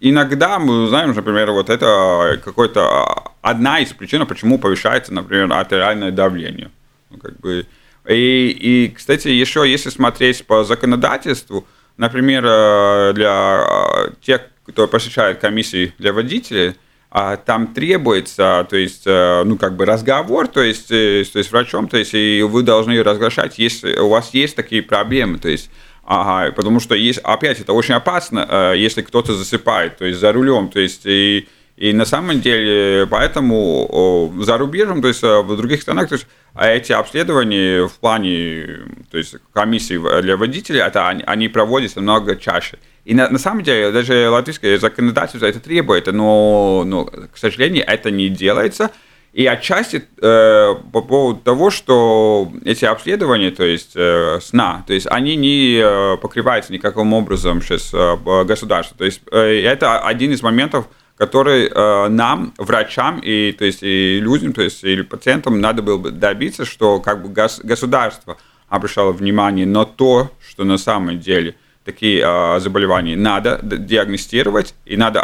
иногда 0.00 0.58
мы 0.58 0.86
знаем, 0.88 1.14
например, 1.14 1.50
вот 1.52 1.70
это 1.70 2.40
какой-то 2.44 3.32
одна 3.40 3.80
из 3.80 3.92
причин, 3.92 4.26
почему 4.26 4.58
повышается, 4.58 5.14
например, 5.14 5.52
артериальное 5.52 6.10
давление. 6.10 6.70
Ну, 7.10 7.18
как 7.18 7.38
бы, 7.38 7.66
и, 8.06 8.48
и, 8.50 8.94
кстати, 8.94 9.28
еще 9.28 9.68
если 9.68 9.90
смотреть 9.90 10.46
по 10.46 10.64
законодательству, 10.64 11.66
например, 11.96 12.44
э, 12.46 13.12
для 13.14 13.64
э, 13.66 14.10
тех, 14.20 14.42
кто 14.66 14.86
посещает 14.86 15.38
комиссии 15.38 15.94
для 15.98 16.12
водителей, 16.12 16.70
а 16.70 16.74
там 17.10 17.68
требуется, 17.68 18.66
то 18.68 18.76
есть, 18.76 19.02
э, 19.06 19.42
ну, 19.44 19.56
как 19.56 19.76
бы 19.76 19.86
разговор, 19.86 20.46
то 20.46 20.62
есть, 20.62 20.90
э, 20.90 21.24
то 21.32 21.38
есть 21.38 21.50
врачом, 21.50 21.88
то 21.88 21.96
есть, 21.96 22.12
и 22.12 22.42
вы 22.42 22.62
должны 22.62 23.02
разглашать, 23.02 23.58
если 23.58 23.96
у 23.96 24.10
вас 24.10 24.34
есть 24.34 24.56
такие 24.56 24.82
проблемы, 24.82 25.38
то 25.38 25.48
есть, 25.48 25.70
Ага, 26.10 26.52
потому 26.52 26.80
что 26.80 26.94
есть, 26.94 27.18
опять 27.18 27.60
это 27.60 27.74
очень 27.74 27.92
опасно, 27.92 28.46
э, 28.48 28.74
если 28.78 29.02
кто-то 29.02 29.34
засыпает, 29.34 29.98
то 29.98 30.06
есть 30.06 30.18
за 30.18 30.32
рулем, 30.32 30.68
то 30.68 30.80
есть 30.80 31.02
и, 31.04 31.46
и 31.78 31.92
на 31.92 32.04
самом 32.04 32.40
деле 32.40 33.06
поэтому 33.06 34.32
за 34.40 34.58
рубежом, 34.58 35.00
то 35.00 35.08
есть 35.08 35.22
э, 35.22 35.42
в 35.42 35.56
других 35.56 35.80
странах, 35.80 36.08
то 36.08 36.14
есть 36.14 36.26
а 36.54 36.68
эти 36.68 36.90
обследования 36.90 37.86
в 37.86 37.92
плане, 38.00 38.80
то 39.12 39.18
есть 39.18 39.36
комиссии 39.52 40.20
для 40.22 40.36
водителей, 40.36 40.80
это 40.80 41.08
они, 41.08 41.22
они 41.24 41.48
проводятся 41.48 42.00
намного 42.00 42.34
чаще. 42.34 42.78
И 43.04 43.14
на, 43.14 43.30
на 43.30 43.38
самом 43.38 43.62
деле 43.62 43.92
даже 43.92 44.28
латвийское 44.28 44.76
законодательство 44.78 45.46
это 45.46 45.60
требует, 45.60 46.08
но, 46.08 46.82
но 46.84 47.04
к 47.04 47.36
сожалению 47.36 47.84
это 47.86 48.10
не 48.10 48.28
делается. 48.28 48.90
И 49.32 49.46
отчасти 49.46 50.04
э, 50.20 50.74
по 50.92 51.00
поводу 51.00 51.38
того, 51.40 51.70
что 51.70 52.50
эти 52.64 52.86
обследования, 52.86 53.52
то 53.52 53.62
есть 53.62 53.92
э, 53.94 54.40
сна, 54.42 54.82
то 54.86 54.94
есть 54.94 55.06
они 55.08 55.36
не 55.36 55.78
э, 55.80 56.16
покрываются 56.16 56.72
никаким 56.72 57.12
образом 57.12 57.62
сейчас 57.62 57.94
э, 57.94 58.16
государством. 58.44 58.98
То 58.98 59.04
есть 59.04 59.20
э, 59.30 59.62
это 59.62 60.00
один 60.00 60.32
из 60.32 60.42
моментов, 60.42 60.88
который 61.18 61.66
э, 61.66 62.08
нам, 62.08 62.54
врачам 62.58 63.18
и, 63.18 63.52
то 63.52 63.64
есть, 63.64 63.82
и 63.82 64.20
людям, 64.20 64.52
то 64.52 64.62
есть 64.62 64.84
или 64.84 65.02
пациентам 65.02 65.60
надо 65.60 65.82
было 65.82 65.98
бы 65.98 66.10
добиться, 66.12 66.64
что 66.64 67.00
как 67.00 67.22
бы 67.22 67.28
гос, 67.28 67.60
государство 67.62 68.38
обращало 68.68 69.12
внимание 69.12 69.66
на 69.66 69.84
то, 69.84 70.30
что 70.48 70.64
на 70.64 70.78
самом 70.78 71.18
деле 71.18 71.56
такие 71.84 72.22
э, 72.24 72.60
заболевания 72.60 73.16
надо 73.16 73.58
диагностировать, 73.62 74.74
и 74.84 74.96
надо, 74.96 75.20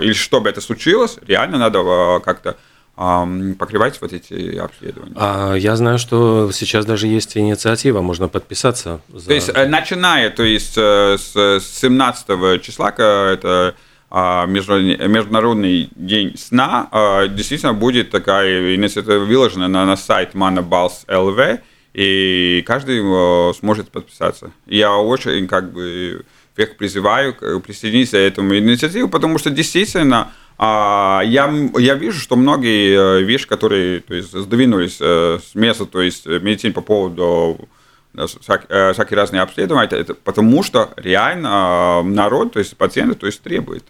э, 0.00 0.04
или 0.04 0.12
чтобы 0.12 0.48
это 0.48 0.60
случилось, 0.60 1.18
реально 1.26 1.58
надо 1.58 1.78
э, 1.78 2.20
как-то 2.24 2.56
покрывать 2.96 4.00
вот 4.00 4.14
эти 4.14 4.56
обследования. 4.56 5.12
А 5.16 5.52
я 5.54 5.76
знаю, 5.76 5.98
что 5.98 6.50
сейчас 6.50 6.86
даже 6.86 7.06
есть 7.06 7.36
инициатива, 7.36 8.00
можно 8.00 8.26
подписаться. 8.26 9.02
За... 9.12 9.26
То 9.26 9.34
есть, 9.34 9.50
э, 9.54 9.66
начиная 9.66 10.30
то 10.30 10.42
есть, 10.42 10.78
э, 10.78 11.18
с 11.18 11.62
17 11.62 12.62
числа, 12.62 12.88
это 12.88 13.74
Международный 14.10 15.90
день 15.96 16.36
сна, 16.36 16.88
а, 16.92 17.26
действительно 17.26 17.74
будет 17.74 18.10
такая 18.10 18.74
инициатива 18.76 19.18
выложена 19.18 19.68
на, 19.68 19.84
на 19.84 19.96
сайт 19.96 20.34
Manabals 20.34 21.06
LV, 21.08 21.60
и 21.92 22.62
каждый 22.66 23.00
э, 23.00 23.52
сможет 23.54 23.90
подписаться. 23.90 24.52
Я 24.66 24.94
очень 24.96 25.48
как 25.48 25.72
бы 25.72 26.26
всех 26.54 26.76
призываю 26.76 27.34
присоединиться 27.62 28.18
к 28.18 28.20
этому 28.20 28.54
инициативу, 28.56 29.08
потому 29.08 29.38
что 29.38 29.50
действительно 29.50 30.32
а 30.58 31.22
я, 31.24 31.52
я 31.78 31.94
вижу, 31.94 32.18
что 32.18 32.36
многие 32.36 33.20
э, 33.20 33.22
вещи, 33.22 33.46
которые 33.46 34.00
то 34.00 34.14
есть, 34.14 34.32
сдвинулись 34.32 34.98
э, 35.00 35.38
с 35.42 35.54
места, 35.54 35.84
то 35.84 36.00
есть 36.00 36.26
медицины 36.26 36.72
по 36.72 36.80
поводу 36.80 37.68
всякие, 38.14 39.16
разные 39.16 39.42
обследования, 39.42 39.88
это 39.90 40.14
потому 40.14 40.62
что 40.62 40.90
реально 40.96 42.02
народ, 42.02 42.54
то 42.54 42.58
есть 42.58 42.74
пациенты, 42.76 43.16
то 43.16 43.26
есть 43.26 43.42
требует. 43.42 43.84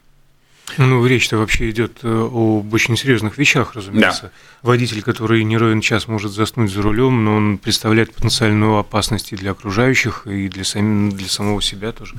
Ну, 0.78 1.06
речь-то 1.06 1.36
вообще 1.36 1.70
идет 1.70 1.98
э, 2.02 2.08
об 2.08 2.72
очень 2.74 2.96
серьезных 2.96 3.38
вещах, 3.38 3.74
разумеется. 3.74 4.22
Да. 4.22 4.30
Водитель, 4.62 5.00
который 5.02 5.44
не 5.44 5.56
ровен 5.56 5.80
час 5.80 6.08
может 6.08 6.32
заснуть 6.32 6.72
за 6.72 6.82
рулем, 6.82 7.24
но 7.24 7.36
он 7.36 7.58
представляет 7.58 8.12
потенциальную 8.12 8.76
опасность 8.78 9.32
и 9.32 9.36
для 9.36 9.52
окружающих, 9.52 10.26
и 10.26 10.48
для, 10.48 10.64
сам, 10.64 11.10
для 11.12 11.28
самого 11.28 11.62
себя 11.62 11.92
тоже. 11.92 12.14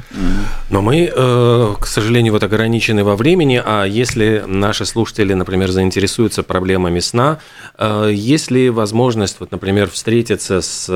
Но 0.70 0.82
мы, 0.82 1.12
э, 1.14 1.76
к 1.80 1.86
сожалению, 1.86 2.34
вот 2.34 2.44
ограничены 2.44 3.04
во 3.04 3.16
времени, 3.16 3.62
а 3.64 3.84
если 3.84 4.44
наши 4.48 4.86
слушатели, 4.86 5.34
например, 5.34 5.70
заинтересуются 5.72 6.42
проблемами 6.42 7.00
сна, 7.00 7.40
э, 7.78 8.12
есть 8.14 8.50
ли 8.50 8.70
возможность, 8.70 9.38
вот, 9.40 9.52
например, 9.52 9.90
встретиться 9.90 10.62
с 10.62 10.88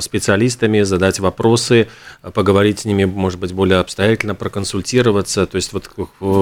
специалистами, 0.00 0.82
задать 0.82 1.18
вопросы, 1.18 1.88
поговорить 2.34 2.80
с 2.80 2.84
ними, 2.84 3.04
может 3.04 3.40
быть, 3.40 3.52
более 3.52 3.78
обстоятельно, 3.78 4.34
проконсультироваться, 4.34 5.46
то 5.46 5.56
есть 5.56 5.72
вот 5.72 5.90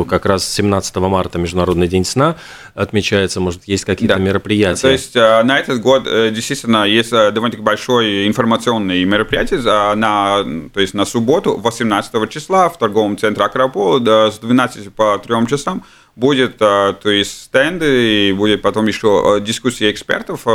как 0.08 0.15
раз 0.24 0.48
17 0.54 0.96
марта 0.96 1.38
Международный 1.38 1.88
день 1.88 2.04
сна 2.04 2.36
отмечается, 2.74 3.40
может, 3.40 3.64
есть 3.66 3.84
какие-то 3.84 4.14
да. 4.14 4.20
мероприятия? 4.20 4.80
То 4.80 4.90
есть 4.90 5.16
э, 5.16 5.42
на 5.42 5.58
этот 5.58 5.80
год 5.80 6.06
э, 6.06 6.30
действительно 6.30 6.84
есть 6.84 7.12
э, 7.12 7.30
довольно-таки 7.32 7.62
большое 7.62 8.26
информационное 8.26 9.04
мероприятие 9.04 9.60
на, 9.94 10.44
то 10.72 10.80
есть 10.80 10.94
на 10.94 11.04
субботу 11.04 11.56
18 11.56 12.30
числа 12.30 12.68
в 12.68 12.78
торговом 12.78 13.18
центре 13.18 13.44
Акропол 13.44 14.00
с 14.00 14.38
12 14.38 14.94
по 14.94 15.18
3 15.18 15.46
часам 15.48 15.84
будет 16.16 16.56
то 16.56 16.96
есть 17.04 17.44
стенды 17.44 18.30
и 18.30 18.32
будет 18.32 18.62
потом 18.62 18.86
еще 18.86 19.38
дискуссии 19.40 19.90
экспертов, 19.90 20.46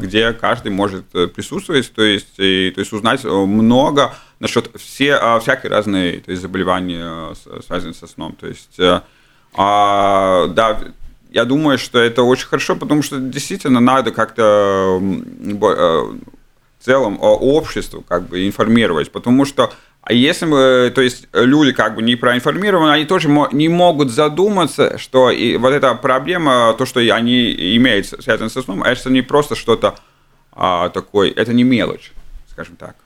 где 0.00 0.32
каждый 0.32 0.70
может 0.70 1.06
присутствовать, 1.34 1.92
то 1.92 2.02
есть, 2.02 2.38
и, 2.38 2.70
то 2.74 2.80
есть 2.80 2.92
узнать 2.92 3.24
много 3.24 4.14
насчет 4.42 4.70
все, 4.76 5.38
всякие 5.40 5.70
разные 5.70 6.20
то 6.20 6.30
есть, 6.30 6.42
заболевания, 6.42 7.34
связанные 7.66 7.94
со 7.94 8.06
сном. 8.06 8.36
То 8.38 8.48
есть, 8.48 8.78
э, 8.78 9.00
а, 9.54 10.48
да, 10.48 10.80
я 11.30 11.44
думаю, 11.44 11.78
что 11.78 11.98
это 11.98 12.24
очень 12.24 12.46
хорошо, 12.46 12.76
потому 12.76 13.02
что 13.02 13.18
действительно 13.18 13.80
надо 13.80 14.10
как-то 14.10 15.00
э, 15.00 16.12
в 16.82 16.84
целом 16.84 17.16
обществу 17.20 18.02
как 18.02 18.28
бы 18.28 18.44
информировать, 18.44 19.12
потому 19.12 19.44
что 19.44 19.72
а 20.02 20.12
если 20.12 20.46
мы, 20.46 20.92
то 20.92 21.00
есть 21.00 21.28
люди 21.32 21.70
как 21.70 21.94
бы 21.94 22.02
не 22.02 22.16
проинформированы, 22.16 22.90
они 22.90 23.04
тоже 23.04 23.28
не 23.52 23.68
могут 23.68 24.10
задуматься, 24.10 24.98
что 24.98 25.30
и 25.30 25.56
вот 25.56 25.72
эта 25.72 25.94
проблема, 25.94 26.74
то, 26.76 26.84
что 26.84 26.98
они 26.98 27.76
имеют 27.76 28.08
связано 28.08 28.48
со 28.48 28.62
сном, 28.62 28.82
это 28.82 29.10
не 29.10 29.22
просто 29.22 29.54
что-то 29.54 29.94
а, 30.50 30.88
такое, 30.88 31.30
это 31.30 31.52
не 31.52 31.62
мелочь, 31.62 32.10
скажем 32.50 32.74
так. 32.74 32.96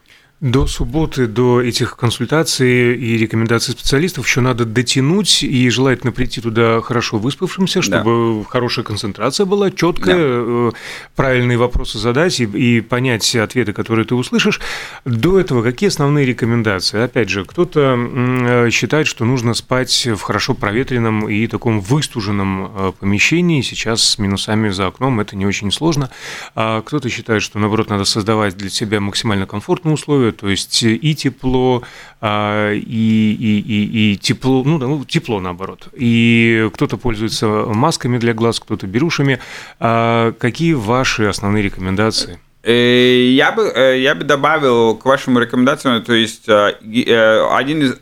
До 0.42 0.66
субботы, 0.66 1.26
до 1.26 1.62
этих 1.62 1.96
консультаций 1.96 2.94
и 2.94 3.16
рекомендаций 3.16 3.72
специалистов 3.72 4.26
еще 4.26 4.42
надо 4.42 4.66
дотянуть 4.66 5.42
и 5.42 5.70
желательно 5.70 6.12
прийти 6.12 6.42
туда 6.42 6.82
хорошо 6.82 7.16
выспавшимся, 7.16 7.80
чтобы 7.80 8.42
да. 8.42 8.50
хорошая 8.50 8.84
концентрация 8.84 9.46
была, 9.46 9.70
четкая, 9.70 10.14
да. 10.14 10.22
Э, 10.22 10.72
правильные 11.14 11.56
вопросы 11.56 11.98
задать 11.98 12.38
и, 12.38 12.44
и 12.44 12.82
понять 12.82 13.34
ответы, 13.34 13.72
которые 13.72 14.04
ты 14.04 14.14
услышишь. 14.14 14.60
До 15.06 15.40
этого 15.40 15.62
какие 15.62 15.88
основные 15.88 16.26
рекомендации? 16.26 17.00
Опять 17.00 17.30
же, 17.30 17.46
кто-то 17.46 17.96
э, 17.96 18.70
считает, 18.70 19.06
что 19.06 19.24
нужно 19.24 19.54
спать 19.54 20.06
в 20.06 20.20
хорошо 20.20 20.52
проветренном 20.52 21.30
и 21.30 21.46
таком 21.46 21.80
выстуженном 21.80 22.72
э, 22.76 22.92
помещении. 23.00 23.62
Сейчас 23.62 24.02
с 24.02 24.18
минусами 24.18 24.68
за 24.68 24.88
окном 24.88 25.18
это 25.18 25.34
не 25.34 25.46
очень 25.46 25.72
сложно. 25.72 26.10
А 26.54 26.82
кто-то 26.82 27.08
считает, 27.08 27.42
что 27.42 27.58
наоборот 27.58 27.88
надо 27.88 28.04
создавать 28.04 28.54
для 28.58 28.68
себя 28.68 29.00
максимально 29.00 29.46
комфортные 29.46 29.94
условия 29.94 30.25
условия, 30.26 30.32
то 30.32 30.48
есть 30.48 30.82
и 30.82 31.14
тепло, 31.14 31.82
а, 32.20 32.72
и, 32.72 32.80
и, 32.80 33.60
и, 33.60 34.12
и 34.12 34.16
тепло, 34.16 34.62
ну, 34.64 34.78
ну, 34.78 35.04
тепло 35.04 35.40
наоборот. 35.40 35.88
И 35.94 36.68
кто-то 36.74 36.96
пользуется 36.96 37.46
масками 37.46 38.18
для 38.18 38.34
глаз, 38.34 38.60
кто-то 38.60 38.86
берушами. 38.86 39.38
А 39.78 40.32
какие 40.32 40.74
ваши 40.74 41.24
основные 41.24 41.62
рекомендации? 41.62 42.38
Э, 42.62 43.30
я 43.30 43.52
бы, 43.52 43.62
э, 43.62 44.00
я 44.00 44.14
бы 44.14 44.24
добавил 44.24 44.96
к 44.96 45.04
вашим 45.04 45.38
рекомендациям, 45.38 46.02
то 46.02 46.14
есть 46.14 46.48
э, 46.48 47.48
один 47.52 47.82
из, 47.82 47.94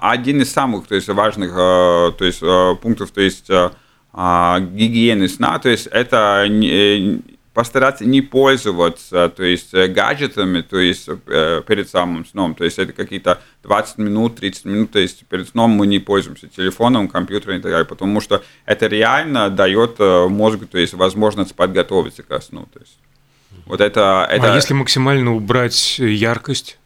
один 0.00 0.42
из 0.42 0.52
самых 0.52 0.86
то 0.86 0.94
есть, 0.94 1.08
важных 1.08 1.54
то 1.54 2.14
есть, 2.20 2.42
пунктов, 2.82 3.10
то 3.10 3.22
есть 3.22 3.50
а, 4.14 4.60
гигиены 4.60 5.26
сна, 5.28 5.58
то 5.58 5.70
есть 5.70 5.86
это 5.86 6.46
постараться 7.54 8.04
не 8.04 8.22
пользоваться, 8.22 9.28
то 9.28 9.42
есть 9.42 9.74
э, 9.74 9.86
гаджетами, 9.86 10.62
то 10.62 10.78
есть 10.78 11.08
э, 11.08 11.62
перед 11.66 11.88
самым 11.88 12.24
сном, 12.24 12.54
то 12.54 12.64
есть 12.64 12.78
это 12.78 12.92
какие-то 12.92 13.42
20 13.62 13.98
минут, 13.98 14.36
30 14.36 14.64
минут, 14.64 14.92
то 14.92 14.98
есть 14.98 15.26
перед 15.26 15.48
сном 15.48 15.70
мы 15.70 15.86
не 15.86 15.98
пользуемся 15.98 16.48
телефоном, 16.48 17.08
компьютером 17.08 17.58
и 17.58 17.60
так 17.60 17.70
далее, 17.70 17.86
потому 17.86 18.20
что 18.20 18.42
это 18.64 18.86
реально 18.86 19.50
дает 19.50 19.96
э, 19.98 20.28
мозгу, 20.28 20.66
то 20.66 20.78
есть 20.78 20.94
возможность 20.94 21.54
подготовиться 21.54 22.22
ко 22.22 22.40
сну, 22.40 22.66
то 22.72 22.80
есть 22.80 22.98
вот 23.66 23.82
это, 23.82 24.26
это... 24.30 24.52
А 24.52 24.54
если 24.54 24.72
максимально 24.72 25.34
убрать 25.34 25.98
яркость? 25.98 26.78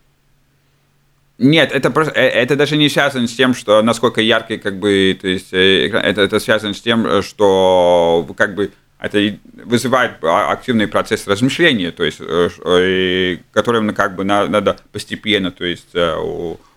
Нет, 1.39 1.71
это 1.71 1.91
просто, 1.91 2.13
это 2.13 2.57
даже 2.57 2.77
не 2.77 2.89
связано 2.89 3.29
с 3.29 3.35
тем, 3.35 3.55
что 3.55 3.83
насколько 3.83 4.21
яркий, 4.21 4.57
как 4.57 4.81
бы, 4.81 5.17
то 5.21 5.29
есть 5.29 5.53
это, 5.53 5.99
это 5.99 6.41
связано 6.41 6.75
с 6.75 6.81
тем, 6.81 7.23
что 7.23 8.27
как 8.37 8.55
бы 8.55 8.73
это 8.99 9.39
вызывает 9.65 10.23
активный 10.23 10.89
процесс 10.89 11.27
размышления, 11.27 11.91
то 11.91 12.05
есть, 12.05 12.19
э, 12.21 13.39
которым 13.53 13.95
как 13.95 14.17
бы 14.17 14.25
надо 14.25 14.77
постепенно, 14.93 15.51
то 15.51 15.65
есть 15.65 15.95
э, 15.95 16.15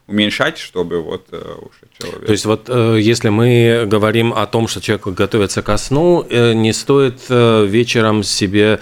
уменьшать, 0.08 0.58
чтобы 0.58 1.02
вот 1.02 1.28
э, 1.32 1.38
уже 1.38 1.80
человек... 1.98 2.26
То 2.26 2.32
есть 2.32 2.46
вот 2.46 2.70
если 2.98 3.30
мы 3.30 3.86
говорим 3.86 4.34
о 4.34 4.46
том, 4.48 4.68
что 4.68 4.82
человек 4.82 5.08
готовится 5.08 5.62
ко 5.62 5.78
сну, 5.78 6.26
не 6.30 6.74
стоит 6.74 7.30
вечером 7.30 8.24
себе 8.24 8.80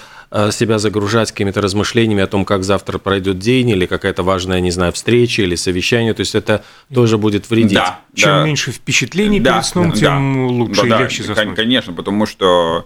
себя 0.51 0.77
загружать 0.77 1.31
какими-то 1.31 1.61
размышлениями 1.61 2.21
о 2.21 2.27
том, 2.27 2.43
как 2.43 2.65
завтра 2.65 2.97
пройдет 2.97 3.39
день, 3.39 3.69
или 3.69 3.85
какая-то 3.85 4.23
важная, 4.23 4.59
не 4.59 4.71
знаю, 4.71 4.91
встреча 4.91 5.41
или 5.41 5.55
совещание. 5.55 6.13
То 6.13 6.19
есть 6.19 6.35
это 6.35 6.65
тоже 6.93 7.17
будет 7.17 7.49
вредить. 7.49 7.75
Да, 7.77 8.01
Чем 8.13 8.29
да. 8.31 8.43
меньше 8.43 8.73
впечатлений 8.73 9.39
да, 9.39 9.53
перед 9.53 9.65
сном, 9.65 9.93
тем 9.93 10.33
да, 10.49 10.53
лучше 10.53 10.81
да, 10.81 10.97
и 10.97 10.99
легче 10.99 11.23
заснуть. 11.23 11.55
Конечно, 11.55 11.93
потому 11.93 12.25
что 12.25 12.85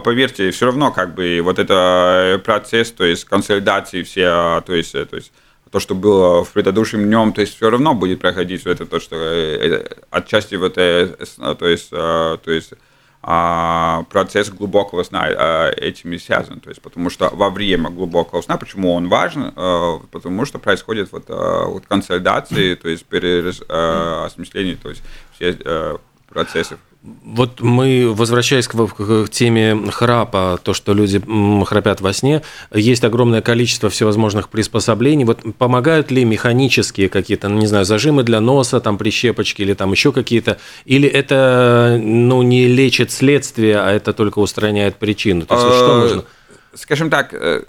поверьте, 0.00 0.50
все 0.50 0.66
равно 0.66 0.90
как 0.90 1.14
бы 1.14 1.40
вот 1.42 1.58
это 1.58 2.36
э, 2.36 2.38
процесс, 2.38 2.90
то 2.92 3.04
есть 3.04 3.24
консолидации 3.24 4.02
все, 4.02 4.62
то 4.64 4.74
есть, 4.74 4.94
э, 4.94 5.04
то 5.04 5.16
есть 5.16 5.32
то, 5.70 5.80
что 5.80 5.94
было 5.94 6.44
в 6.44 6.52
предыдущем 6.52 7.04
днем, 7.04 7.32
то 7.32 7.40
есть 7.40 7.56
все 7.56 7.70
равно 7.70 7.94
будет 7.94 8.20
проходить 8.20 8.64
это 8.66 8.86
то, 8.86 9.00
что 9.00 9.16
э, 9.16 9.86
отчасти 10.10 10.54
вот, 10.54 10.74
то 10.74 10.80
есть, 10.80 11.90
то 11.90 12.50
есть 12.50 12.72
а, 13.24 14.02
процесс 14.10 14.50
глубокого 14.50 15.04
сна 15.04 15.26
а, 15.26 15.70
этим 15.70 16.12
и 16.12 16.18
связан. 16.18 16.58
То 16.58 16.70
есть, 16.70 16.82
потому 16.82 17.08
что 17.08 17.30
во 17.32 17.50
время 17.50 17.88
глубокого 17.88 18.42
сна, 18.42 18.56
почему 18.56 18.92
он 18.92 19.08
важен? 19.08 19.52
А, 19.54 20.00
потому 20.10 20.44
что 20.44 20.58
происходит 20.58 21.12
вот, 21.12 21.28
вот 21.28 21.86
консолидации, 21.86 22.74
то 22.74 22.88
есть 22.88 23.04
переосмысление, 23.04 24.76
то 24.76 24.88
есть 24.88 25.02
все 25.34 26.00
процессов. 26.28 26.80
Вот 27.02 27.60
мы, 27.60 28.12
возвращаясь 28.14 28.68
к, 28.68 28.74
к 28.74 29.28
теме 29.28 29.90
храпа, 29.90 30.60
то, 30.62 30.72
что 30.72 30.94
люди 30.94 31.20
храпят 31.64 32.00
во 32.00 32.12
сне, 32.12 32.42
есть 32.72 33.02
огромное 33.02 33.42
количество 33.42 33.90
всевозможных 33.90 34.48
приспособлений. 34.48 35.24
Вот 35.24 35.40
помогают 35.58 36.12
ли 36.12 36.24
механические 36.24 37.08
какие-то, 37.08 37.48
ну, 37.48 37.58
не 37.58 37.66
знаю, 37.66 37.84
зажимы 37.84 38.22
для 38.22 38.40
носа, 38.40 38.80
там 38.80 38.98
прищепочки 38.98 39.62
или 39.62 39.74
там 39.74 39.90
еще 39.90 40.12
какие-то? 40.12 40.58
Или 40.84 41.08
это 41.08 41.98
ну, 42.00 42.42
не 42.42 42.68
лечит 42.68 43.10
следствие, 43.10 43.80
а 43.80 43.90
это 43.90 44.12
только 44.12 44.38
устраняет 44.38 44.96
причину? 44.96 45.44
То 45.44 45.54
есть, 45.54 45.66
что 45.66 46.00
нужно? 46.00 46.20
Э, 46.20 46.54
скажем 46.74 47.10
так, 47.10 47.34
э, 47.34 47.64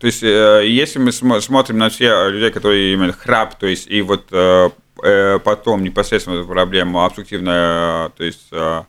то 0.00 0.06
есть, 0.06 0.22
э, 0.24 0.62
если 0.66 0.98
мы 0.98 1.12
смотрим 1.12 1.78
на 1.78 1.90
все 1.90 2.28
людей, 2.28 2.50
которые 2.50 2.94
имеют 2.94 3.16
храп, 3.16 3.56
то 3.56 3.66
есть, 3.66 3.86
и 3.88 4.02
вот 4.02 4.32
Э, 4.32 4.70
потом 5.44 5.82
непосредственно 5.82 6.44
проблему 6.44 7.04
обструктивная, 7.04 8.10
то 8.10 8.24
есть 8.24 8.48
э, 8.50 8.82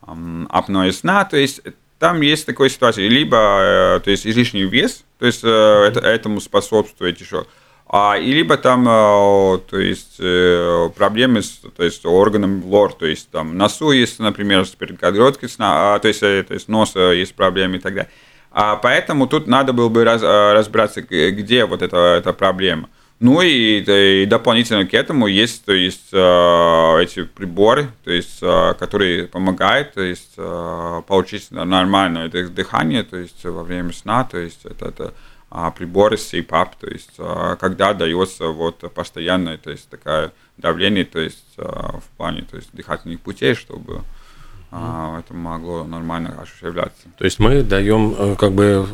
апноэ 0.00 0.92
сна, 0.92 1.24
то 1.24 1.36
есть 1.36 1.60
там 1.98 2.20
есть 2.20 2.46
такая 2.46 2.68
ситуация, 2.68 3.08
либо 3.08 3.36
э, 3.36 4.00
то 4.00 4.10
есть 4.10 4.26
излишний 4.26 4.64
вес, 4.64 5.04
то 5.18 5.26
есть 5.26 5.40
это, 5.40 6.00
этому 6.00 6.40
способствует 6.40 7.20
еще, 7.20 7.46
а, 7.86 8.16
и 8.16 8.32
либо 8.32 8.56
там, 8.56 8.84
то 8.84 9.60
есть, 9.72 10.16
проблемы 10.96 11.42
с 11.42 11.60
то 11.76 11.84
есть, 11.84 12.06
органом 12.06 12.64
лор, 12.64 12.94
то 12.94 13.04
есть, 13.04 13.28
там, 13.30 13.58
носу 13.58 13.90
есть, 13.90 14.18
например, 14.18 14.64
с 14.64 14.70
перегородкой 14.70 15.50
сна, 15.50 15.94
а, 15.94 15.98
то 15.98 16.08
есть, 16.08 16.20
то 16.20 16.46
есть, 16.48 16.68
носа 16.68 17.12
есть 17.12 17.34
проблемы 17.34 17.76
и 17.76 17.80
так 17.80 17.92
далее. 17.92 18.10
А 18.50 18.76
поэтому 18.76 19.26
тут 19.26 19.46
надо 19.46 19.74
было 19.74 19.90
бы 19.90 20.04
раз, 20.04 20.22
разбираться, 20.22 21.02
где 21.02 21.66
вот 21.66 21.82
эта, 21.82 21.96
эта 22.18 22.32
проблема. 22.32 22.88
Ну 23.22 23.40
и, 23.40 23.84
и 23.86 24.26
дополнительно 24.26 24.84
к 24.84 24.92
этому 24.94 25.28
есть, 25.28 25.64
то 25.64 25.72
есть 25.72 26.08
э, 26.10 27.02
эти 27.02 27.22
приборы, 27.22 27.86
то 28.02 28.10
есть, 28.10 28.38
э, 28.42 28.74
которые 28.76 29.28
помогают, 29.28 29.92
то 29.92 30.02
есть 30.02 30.32
э, 30.36 31.02
получить 31.06 31.52
нормальное 31.52 32.28
дыхание, 32.28 33.04
то 33.04 33.16
есть 33.16 33.44
во 33.44 33.62
время 33.62 33.92
сна, 33.92 34.24
то 34.24 34.38
есть 34.38 34.64
это, 34.64 34.86
это 34.86 35.14
а, 35.50 35.70
приборы 35.70 36.16
CPAP, 36.16 36.70
то 36.80 36.86
есть 36.88 37.16
когда 37.60 37.94
дается 37.94 38.48
вот 38.48 38.92
постоянное, 38.92 39.56
то 39.56 39.70
есть 39.70 39.88
такое 39.88 40.32
давление, 40.56 41.04
то 41.04 41.20
есть 41.20 41.56
в 41.56 42.02
плане, 42.16 42.42
то 42.42 42.56
есть 42.56 42.70
дыхательных 42.72 43.20
путей, 43.20 43.54
чтобы 43.54 44.00
а, 44.74 45.20
это 45.20 45.34
могло 45.34 45.84
нормально 45.84 46.34
осуществляться. 46.40 47.02
То 47.18 47.24
есть 47.26 47.38
мы 47.38 47.62
даем, 47.62 48.14
э, 48.18 48.36
как 48.36 48.52
бы 48.52 48.86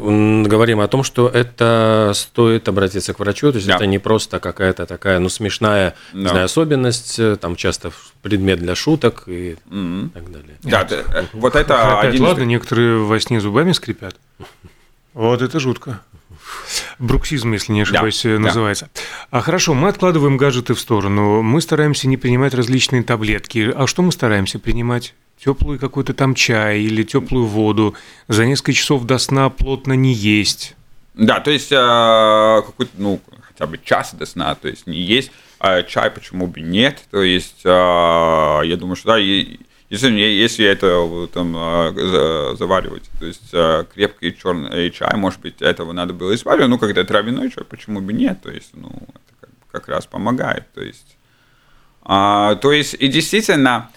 говорим 0.45 0.81
о 0.81 0.89
том, 0.89 1.05
что 1.05 1.29
это 1.29 2.11
стоит 2.17 2.69
обратиться 2.69 3.15
к 3.15 3.21
врачу, 3.21 3.53
то 3.53 3.59
есть 3.59 3.69
да. 3.69 3.77
это 3.77 3.87
не 3.87 4.01
просто 4.01 4.41
какая-то 4.41 4.87
такая, 4.87 5.21
ну, 5.21 5.29
смешная 5.29 5.95
да. 6.13 6.19
не 6.19 6.29
знаю, 6.29 6.45
особенность, 6.47 7.21
э, 7.21 7.37
там 7.37 7.55
часто 7.55 7.93
предмет 8.23 8.59
для 8.59 8.75
шуток 8.75 9.23
и 9.29 9.57
mm-hmm. 9.71 10.11
так 10.11 10.33
далее. 10.33 10.57
Да, 10.63 10.83
да 10.83 10.97
э, 10.97 11.25
вот 11.33 11.55
это 11.55 12.01
один... 12.01 12.25
Ладно, 12.25 12.43
некоторые 12.43 12.99
во 12.99 13.21
сне 13.21 13.41
зубами 13.41 13.71
скрипят. 13.73 14.17
Вот 15.15 15.43
это 15.43 15.59
жутко. 15.59 16.01
Бруксизм, 17.01 17.53
если 17.53 17.73
не 17.73 17.81
ошибаюсь, 17.83 18.23
да, 18.23 18.39
называется. 18.39 18.89
Да. 18.95 19.01
А 19.31 19.41
хорошо, 19.41 19.75
мы 19.75 19.89
откладываем 19.89 20.37
гаджеты 20.37 20.75
в 20.75 20.81
сторону. 20.81 21.43
Мы 21.43 21.61
стараемся 21.61 22.07
не 22.07 22.17
принимать 22.17 22.55
различные 22.55 23.03
таблетки. 23.03 23.73
А 23.75 23.89
что 23.89 24.03
мы 24.03 24.13
стараемся 24.13 24.61
принимать? 24.61 25.15
Теплый 25.43 25.79
какой-то 25.79 26.15
там 26.15 26.35
чай 26.35 26.81
или 26.81 27.03
теплую 27.03 27.47
воду, 27.47 27.95
за 28.29 28.47
несколько 28.47 28.73
часов 28.73 29.05
до 29.05 29.19
сна 29.19 29.51
плотно 29.51 29.93
не 29.95 30.13
есть. 30.13 30.75
Да, 31.15 31.41
то 31.41 31.51
есть 31.51 31.73
э, 31.73 32.63
какой-то, 32.67 32.93
ну, 32.97 33.21
хотя 33.43 33.67
бы 33.67 33.79
час 33.83 34.15
до 34.15 34.27
сна, 34.27 34.55
то 34.55 34.69
есть 34.69 34.87
не 34.87 35.01
есть, 35.01 35.33
а 35.59 35.83
чай 35.83 36.11
почему 36.11 36.47
бы 36.47 36.61
нет, 36.61 37.03
то 37.11 37.23
есть 37.23 37.63
э, 37.65 37.69
я 37.69 38.77
думаю, 38.77 38.97
что 38.97 39.09
да, 39.09 39.19
и, 39.19 39.59
если, 39.91 40.11
если 40.13 40.67
это 40.67 41.29
там 41.33 41.55
заваривать, 42.57 43.09
то 43.19 43.25
есть 43.25 43.51
крепкий 43.95 44.37
черный 44.37 44.91
чай, 44.91 45.17
может 45.17 45.41
быть, 45.41 45.63
этого 45.63 45.93
надо 45.93 46.13
было 46.13 46.35
исправить, 46.35 46.69
ну, 46.69 46.79
когда 46.79 47.05
травяной 47.05 47.51
чай, 47.51 47.65
почему 47.65 48.01
бы 48.01 48.13
нет, 48.13 48.43
то 48.43 48.51
есть, 48.51 48.71
ну, 48.75 48.91
это 48.91 49.35
как, 49.41 49.51
как 49.73 49.89
раз 49.89 50.07
помогает, 50.07 50.65
то 50.75 50.83
есть, 50.83 51.17
а, 52.03 52.55
то 52.57 52.73
есть, 52.73 52.95
и 52.99 53.09
действительно, 53.09 53.91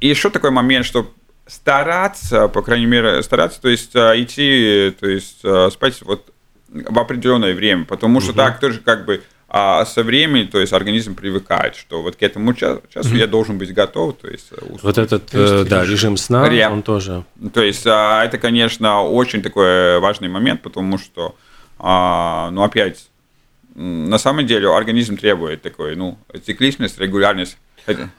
и 0.00 0.08
еще 0.08 0.30
такой 0.30 0.50
момент, 0.50 0.86
что 0.86 1.10
стараться, 1.46 2.48
по 2.48 2.62
крайней 2.62 2.86
мере, 2.86 3.22
стараться, 3.22 3.60
то 3.60 3.68
есть 3.68 3.94
э, 3.94 4.22
идти, 4.22 4.94
то 4.98 5.08
есть 5.08 5.40
э, 5.44 5.70
спать 5.70 6.00
вот 6.02 6.32
в 6.68 6.98
определенное 6.98 7.54
время, 7.54 7.84
потому 7.84 8.20
что 8.20 8.30
угу. 8.30 8.38
так 8.38 8.60
тоже 8.60 8.80
как 8.80 9.04
бы 9.04 9.22
а 9.54 9.84
со 9.84 10.02
временем, 10.02 10.48
то 10.48 10.58
есть 10.58 10.72
организм 10.72 11.14
привыкает, 11.14 11.76
что 11.76 12.00
вот 12.00 12.16
к 12.16 12.22
этому 12.22 12.54
часу, 12.54 12.80
часу 12.88 13.14
я 13.14 13.26
должен 13.26 13.58
быть 13.58 13.74
готов, 13.74 14.16
то 14.16 14.28
есть 14.28 14.46
э, 14.50 14.56
вот 14.82 14.96
этот 14.96 15.34
есть, 15.34 15.68
да 15.68 15.84
режим 15.84 16.16
сна, 16.16 16.48
Ре... 16.48 16.66
он 16.68 16.82
тоже. 16.82 17.24
То 17.52 17.62
есть 17.62 17.86
а, 17.86 18.24
это, 18.24 18.38
конечно, 18.38 19.02
очень 19.02 19.42
такой 19.42 20.00
важный 20.00 20.30
момент, 20.30 20.62
потому 20.62 20.96
что, 20.96 21.36
а, 21.78 22.50
ну 22.50 22.62
опять, 22.62 23.10
на 23.74 24.16
самом 24.16 24.46
деле 24.46 24.74
организм 24.74 25.18
требует 25.18 25.60
такой, 25.60 25.96
ну 25.96 26.16
цикличность, 26.46 26.98
регулярность 26.98 27.58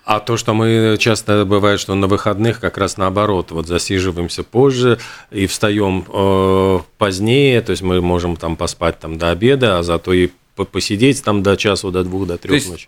а 0.05 0.19
то, 0.19 0.37
что 0.37 0.53
мы 0.53 0.97
часто 0.99 1.45
бывает, 1.45 1.79
что 1.79 1.95
на 1.95 2.07
выходных 2.07 2.59
как 2.59 2.77
раз 2.77 2.97
наоборот, 2.97 3.51
вот 3.51 3.67
засиживаемся 3.67 4.43
позже 4.43 4.99
и 5.31 5.47
встаем 5.47 6.05
э, 6.07 6.79
позднее, 6.97 7.61
то 7.61 7.71
есть 7.71 7.81
мы 7.81 8.01
можем 8.01 8.35
там 8.35 8.55
поспать 8.55 8.99
там 8.99 9.17
до 9.17 9.31
обеда, 9.31 9.79
а 9.79 9.83
зато 9.83 10.13
и 10.13 10.29
посидеть 10.71 11.23
там 11.23 11.43
до 11.43 11.55
часу, 11.57 11.91
до 11.91 12.03
двух, 12.03 12.27
до 12.27 12.37
трех 12.37 12.67
ночи. 12.67 12.87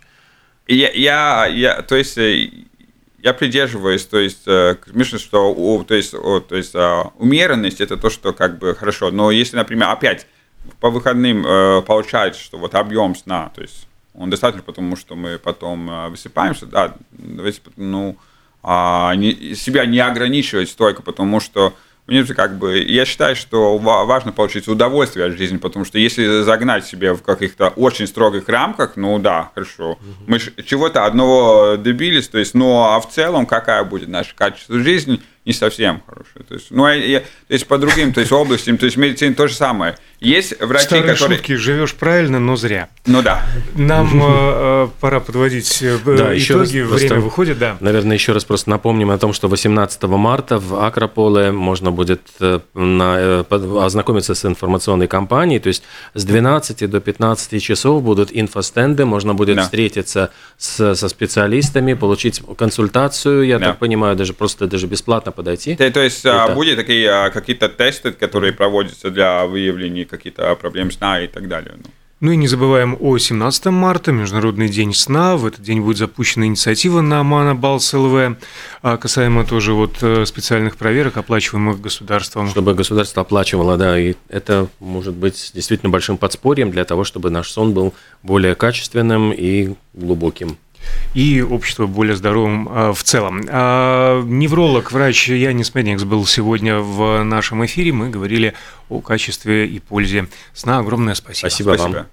Я, 0.68 0.90
я, 0.90 1.46
я, 1.46 1.82
то 1.82 1.94
есть 1.94 2.18
э, 2.18 2.50
я 3.26 3.32
придерживаюсь, 3.32 4.04
то 4.04 4.18
есть, 4.18 4.42
э, 4.46 4.76
Миша, 4.92 5.18
что, 5.18 5.84
то 5.86 5.94
есть, 5.94 6.12
то 6.12 6.56
есть 6.56 6.74
а, 6.74 7.12
умеренность 7.18 7.80
это 7.80 7.96
то, 7.96 8.10
что 8.10 8.32
как 8.32 8.58
бы 8.58 8.74
хорошо, 8.74 9.10
но 9.10 9.30
если, 9.30 9.56
например, 9.56 9.88
опять 9.88 10.26
по 10.80 10.90
выходным 10.90 11.46
э, 11.46 11.82
получается, 11.82 12.40
что 12.40 12.58
вот 12.58 12.74
объем 12.74 13.14
сна, 13.14 13.50
то 13.54 13.62
есть 13.62 13.85
он 14.18 14.30
достаточно, 14.30 14.62
потому 14.62 14.96
что 14.96 15.14
мы 15.14 15.38
потом 15.38 15.90
э, 15.90 16.08
высыпаемся, 16.08 16.66
да, 16.66 16.94
ну, 17.76 18.16
а, 18.62 19.14
не, 19.14 19.54
себя 19.54 19.86
не 19.86 20.00
ограничивать 20.00 20.70
столько, 20.70 21.02
потому 21.02 21.40
что 21.40 21.74
мне 22.06 22.24
как 22.24 22.56
бы, 22.56 22.78
я 22.78 23.04
считаю, 23.04 23.34
что 23.34 23.78
важно 23.78 24.32
получить 24.32 24.68
удовольствие 24.68 25.26
от 25.26 25.32
жизни, 25.32 25.56
потому 25.56 25.84
что 25.84 25.98
если 25.98 26.42
загнать 26.42 26.86
себя 26.86 27.14
в 27.14 27.22
каких-то 27.22 27.68
очень 27.68 28.06
строгих 28.06 28.48
рамках, 28.48 28.96
ну 28.96 29.18
да, 29.18 29.50
хорошо, 29.54 29.98
мы 30.26 30.38
чего-то 30.38 31.04
одного 31.04 31.76
добились, 31.76 32.28
то 32.28 32.38
есть, 32.38 32.54
ну 32.54 32.82
а 32.82 33.00
в 33.00 33.10
целом 33.10 33.44
какая 33.44 33.82
будет 33.84 34.08
наше 34.08 34.34
качество 34.34 34.78
жизни– 34.78 35.20
не 35.46 35.52
совсем 35.52 36.02
хорошая. 36.06 36.42
То 36.42 36.54
есть, 36.54 36.66
ну, 36.70 36.84
а 36.84 36.92
я, 36.92 37.20
то 37.20 37.26
есть 37.48 37.66
по 37.68 37.78
другим 37.78 38.12
то 38.12 38.20
есть, 38.20 38.32
областям, 38.32 38.78
то 38.78 38.84
есть 38.84 38.96
медицина 38.96 39.34
то 39.34 39.46
же 39.46 39.54
самое. 39.54 39.96
Есть 40.18 40.60
врачи, 40.60 40.86
Старые 40.86 41.12
которые... 41.14 41.38
шутки, 41.38 41.54
живешь 41.54 41.94
правильно, 41.94 42.40
но 42.40 42.56
зря. 42.56 42.88
Ну 43.06 43.22
да. 43.22 43.46
Нам 43.74 44.20
э, 44.20 44.26
э 44.26 44.88
пора 45.00 45.20
подводить 45.20 45.82
э, 45.82 45.98
да, 46.04 46.14
итоги, 46.14 46.34
еще 46.34 46.56
раз 46.56 46.70
время 46.70 46.88
просто, 46.88 47.14
выходит, 47.16 47.58
да. 47.58 47.76
Наверное, 47.78 48.16
еще 48.16 48.32
раз 48.32 48.44
просто 48.44 48.70
напомним 48.70 49.10
о 49.10 49.18
том, 49.18 49.32
что 49.32 49.46
18 49.46 50.02
марта 50.04 50.58
в 50.58 50.84
Акрополе 50.84 51.52
можно 51.52 51.92
будет 51.92 52.22
на, 52.74 53.44
ознакомиться 53.84 54.34
с 54.34 54.44
информационной 54.44 55.06
кампанией, 55.06 55.60
то 55.60 55.68
есть 55.68 55.84
с 56.14 56.24
12 56.24 56.90
до 56.90 57.00
15 57.00 57.62
часов 57.62 58.02
будут 58.02 58.30
инфостенды, 58.32 59.04
можно 59.04 59.34
будет 59.34 59.56
да. 59.56 59.62
встретиться 59.62 60.30
с, 60.58 60.96
со 60.96 61.08
специалистами, 61.08 61.94
получить 61.94 62.42
консультацию, 62.56 63.46
я 63.46 63.60
да. 63.60 63.66
так 63.66 63.78
понимаю, 63.78 64.16
даже 64.16 64.32
просто 64.32 64.66
даже 64.66 64.88
бесплатно 64.88 65.35
подойти. 65.36 65.76
То, 65.76 65.90
то 65.90 66.00
есть 66.00 66.24
Это... 66.24 66.52
будут 66.54 66.76
такие 66.76 67.08
а, 67.08 67.30
какие-то 67.30 67.68
тесты, 67.68 68.12
которые 68.12 68.52
проводятся 68.52 69.10
для 69.10 69.46
выявления 69.46 70.04
каких-то 70.04 70.54
проблем 70.56 70.90
сна 70.90 71.20
и 71.20 71.28
так 71.28 71.46
далее. 71.48 71.74
Ну. 71.76 71.90
ну 72.20 72.32
и 72.32 72.36
не 72.36 72.48
забываем 72.48 72.96
о 72.98 73.18
17 73.18 73.66
марта, 73.66 74.10
Международный 74.10 74.68
день 74.68 74.94
сна. 74.94 75.36
В 75.36 75.46
этот 75.46 75.62
день 75.62 75.80
будет 75.80 75.98
запущена 75.98 76.46
инициатива 76.46 77.02
на 77.02 77.22
Мана 77.22 77.54
Балс 77.54 77.92
ЛВ, 77.92 78.36
а 78.82 78.96
касаемо 78.96 79.44
тоже 79.44 79.72
вот 79.72 80.02
э, 80.02 80.26
специальных 80.26 80.76
проверок, 80.76 81.16
оплачиваемых 81.18 81.80
государством. 81.80 82.48
Чтобы 82.48 82.74
государство 82.74 83.22
оплачивало, 83.22 83.76
да, 83.76 83.98
и 84.00 84.14
это 84.28 84.68
может 84.80 85.14
быть 85.14 85.52
действительно 85.54 85.90
большим 85.90 86.16
подспорьем 86.16 86.70
для 86.70 86.84
того, 86.84 87.04
чтобы 87.04 87.30
наш 87.30 87.50
сон 87.50 87.74
был 87.74 87.94
более 88.22 88.54
качественным 88.54 89.32
и 89.32 89.74
глубоким 89.94 90.56
и 91.14 91.40
общество 91.40 91.86
более 91.86 92.16
здоровым 92.16 92.68
а, 92.70 92.92
в 92.92 93.02
целом. 93.02 93.42
А, 93.48 94.22
невролог, 94.22 94.92
врач 94.92 95.28
Янис 95.28 95.74
Медникс 95.74 96.04
был 96.04 96.26
сегодня 96.26 96.78
в 96.78 97.22
нашем 97.22 97.64
эфире. 97.66 97.92
Мы 97.92 98.10
говорили 98.10 98.54
о 98.88 99.00
качестве 99.00 99.66
и 99.66 99.80
пользе 99.80 100.28
сна. 100.54 100.78
Огромное 100.78 101.14
спасибо. 101.14 101.48
Спасибо, 101.48 101.74
спасибо. 101.74 101.96
вам. 101.96 102.06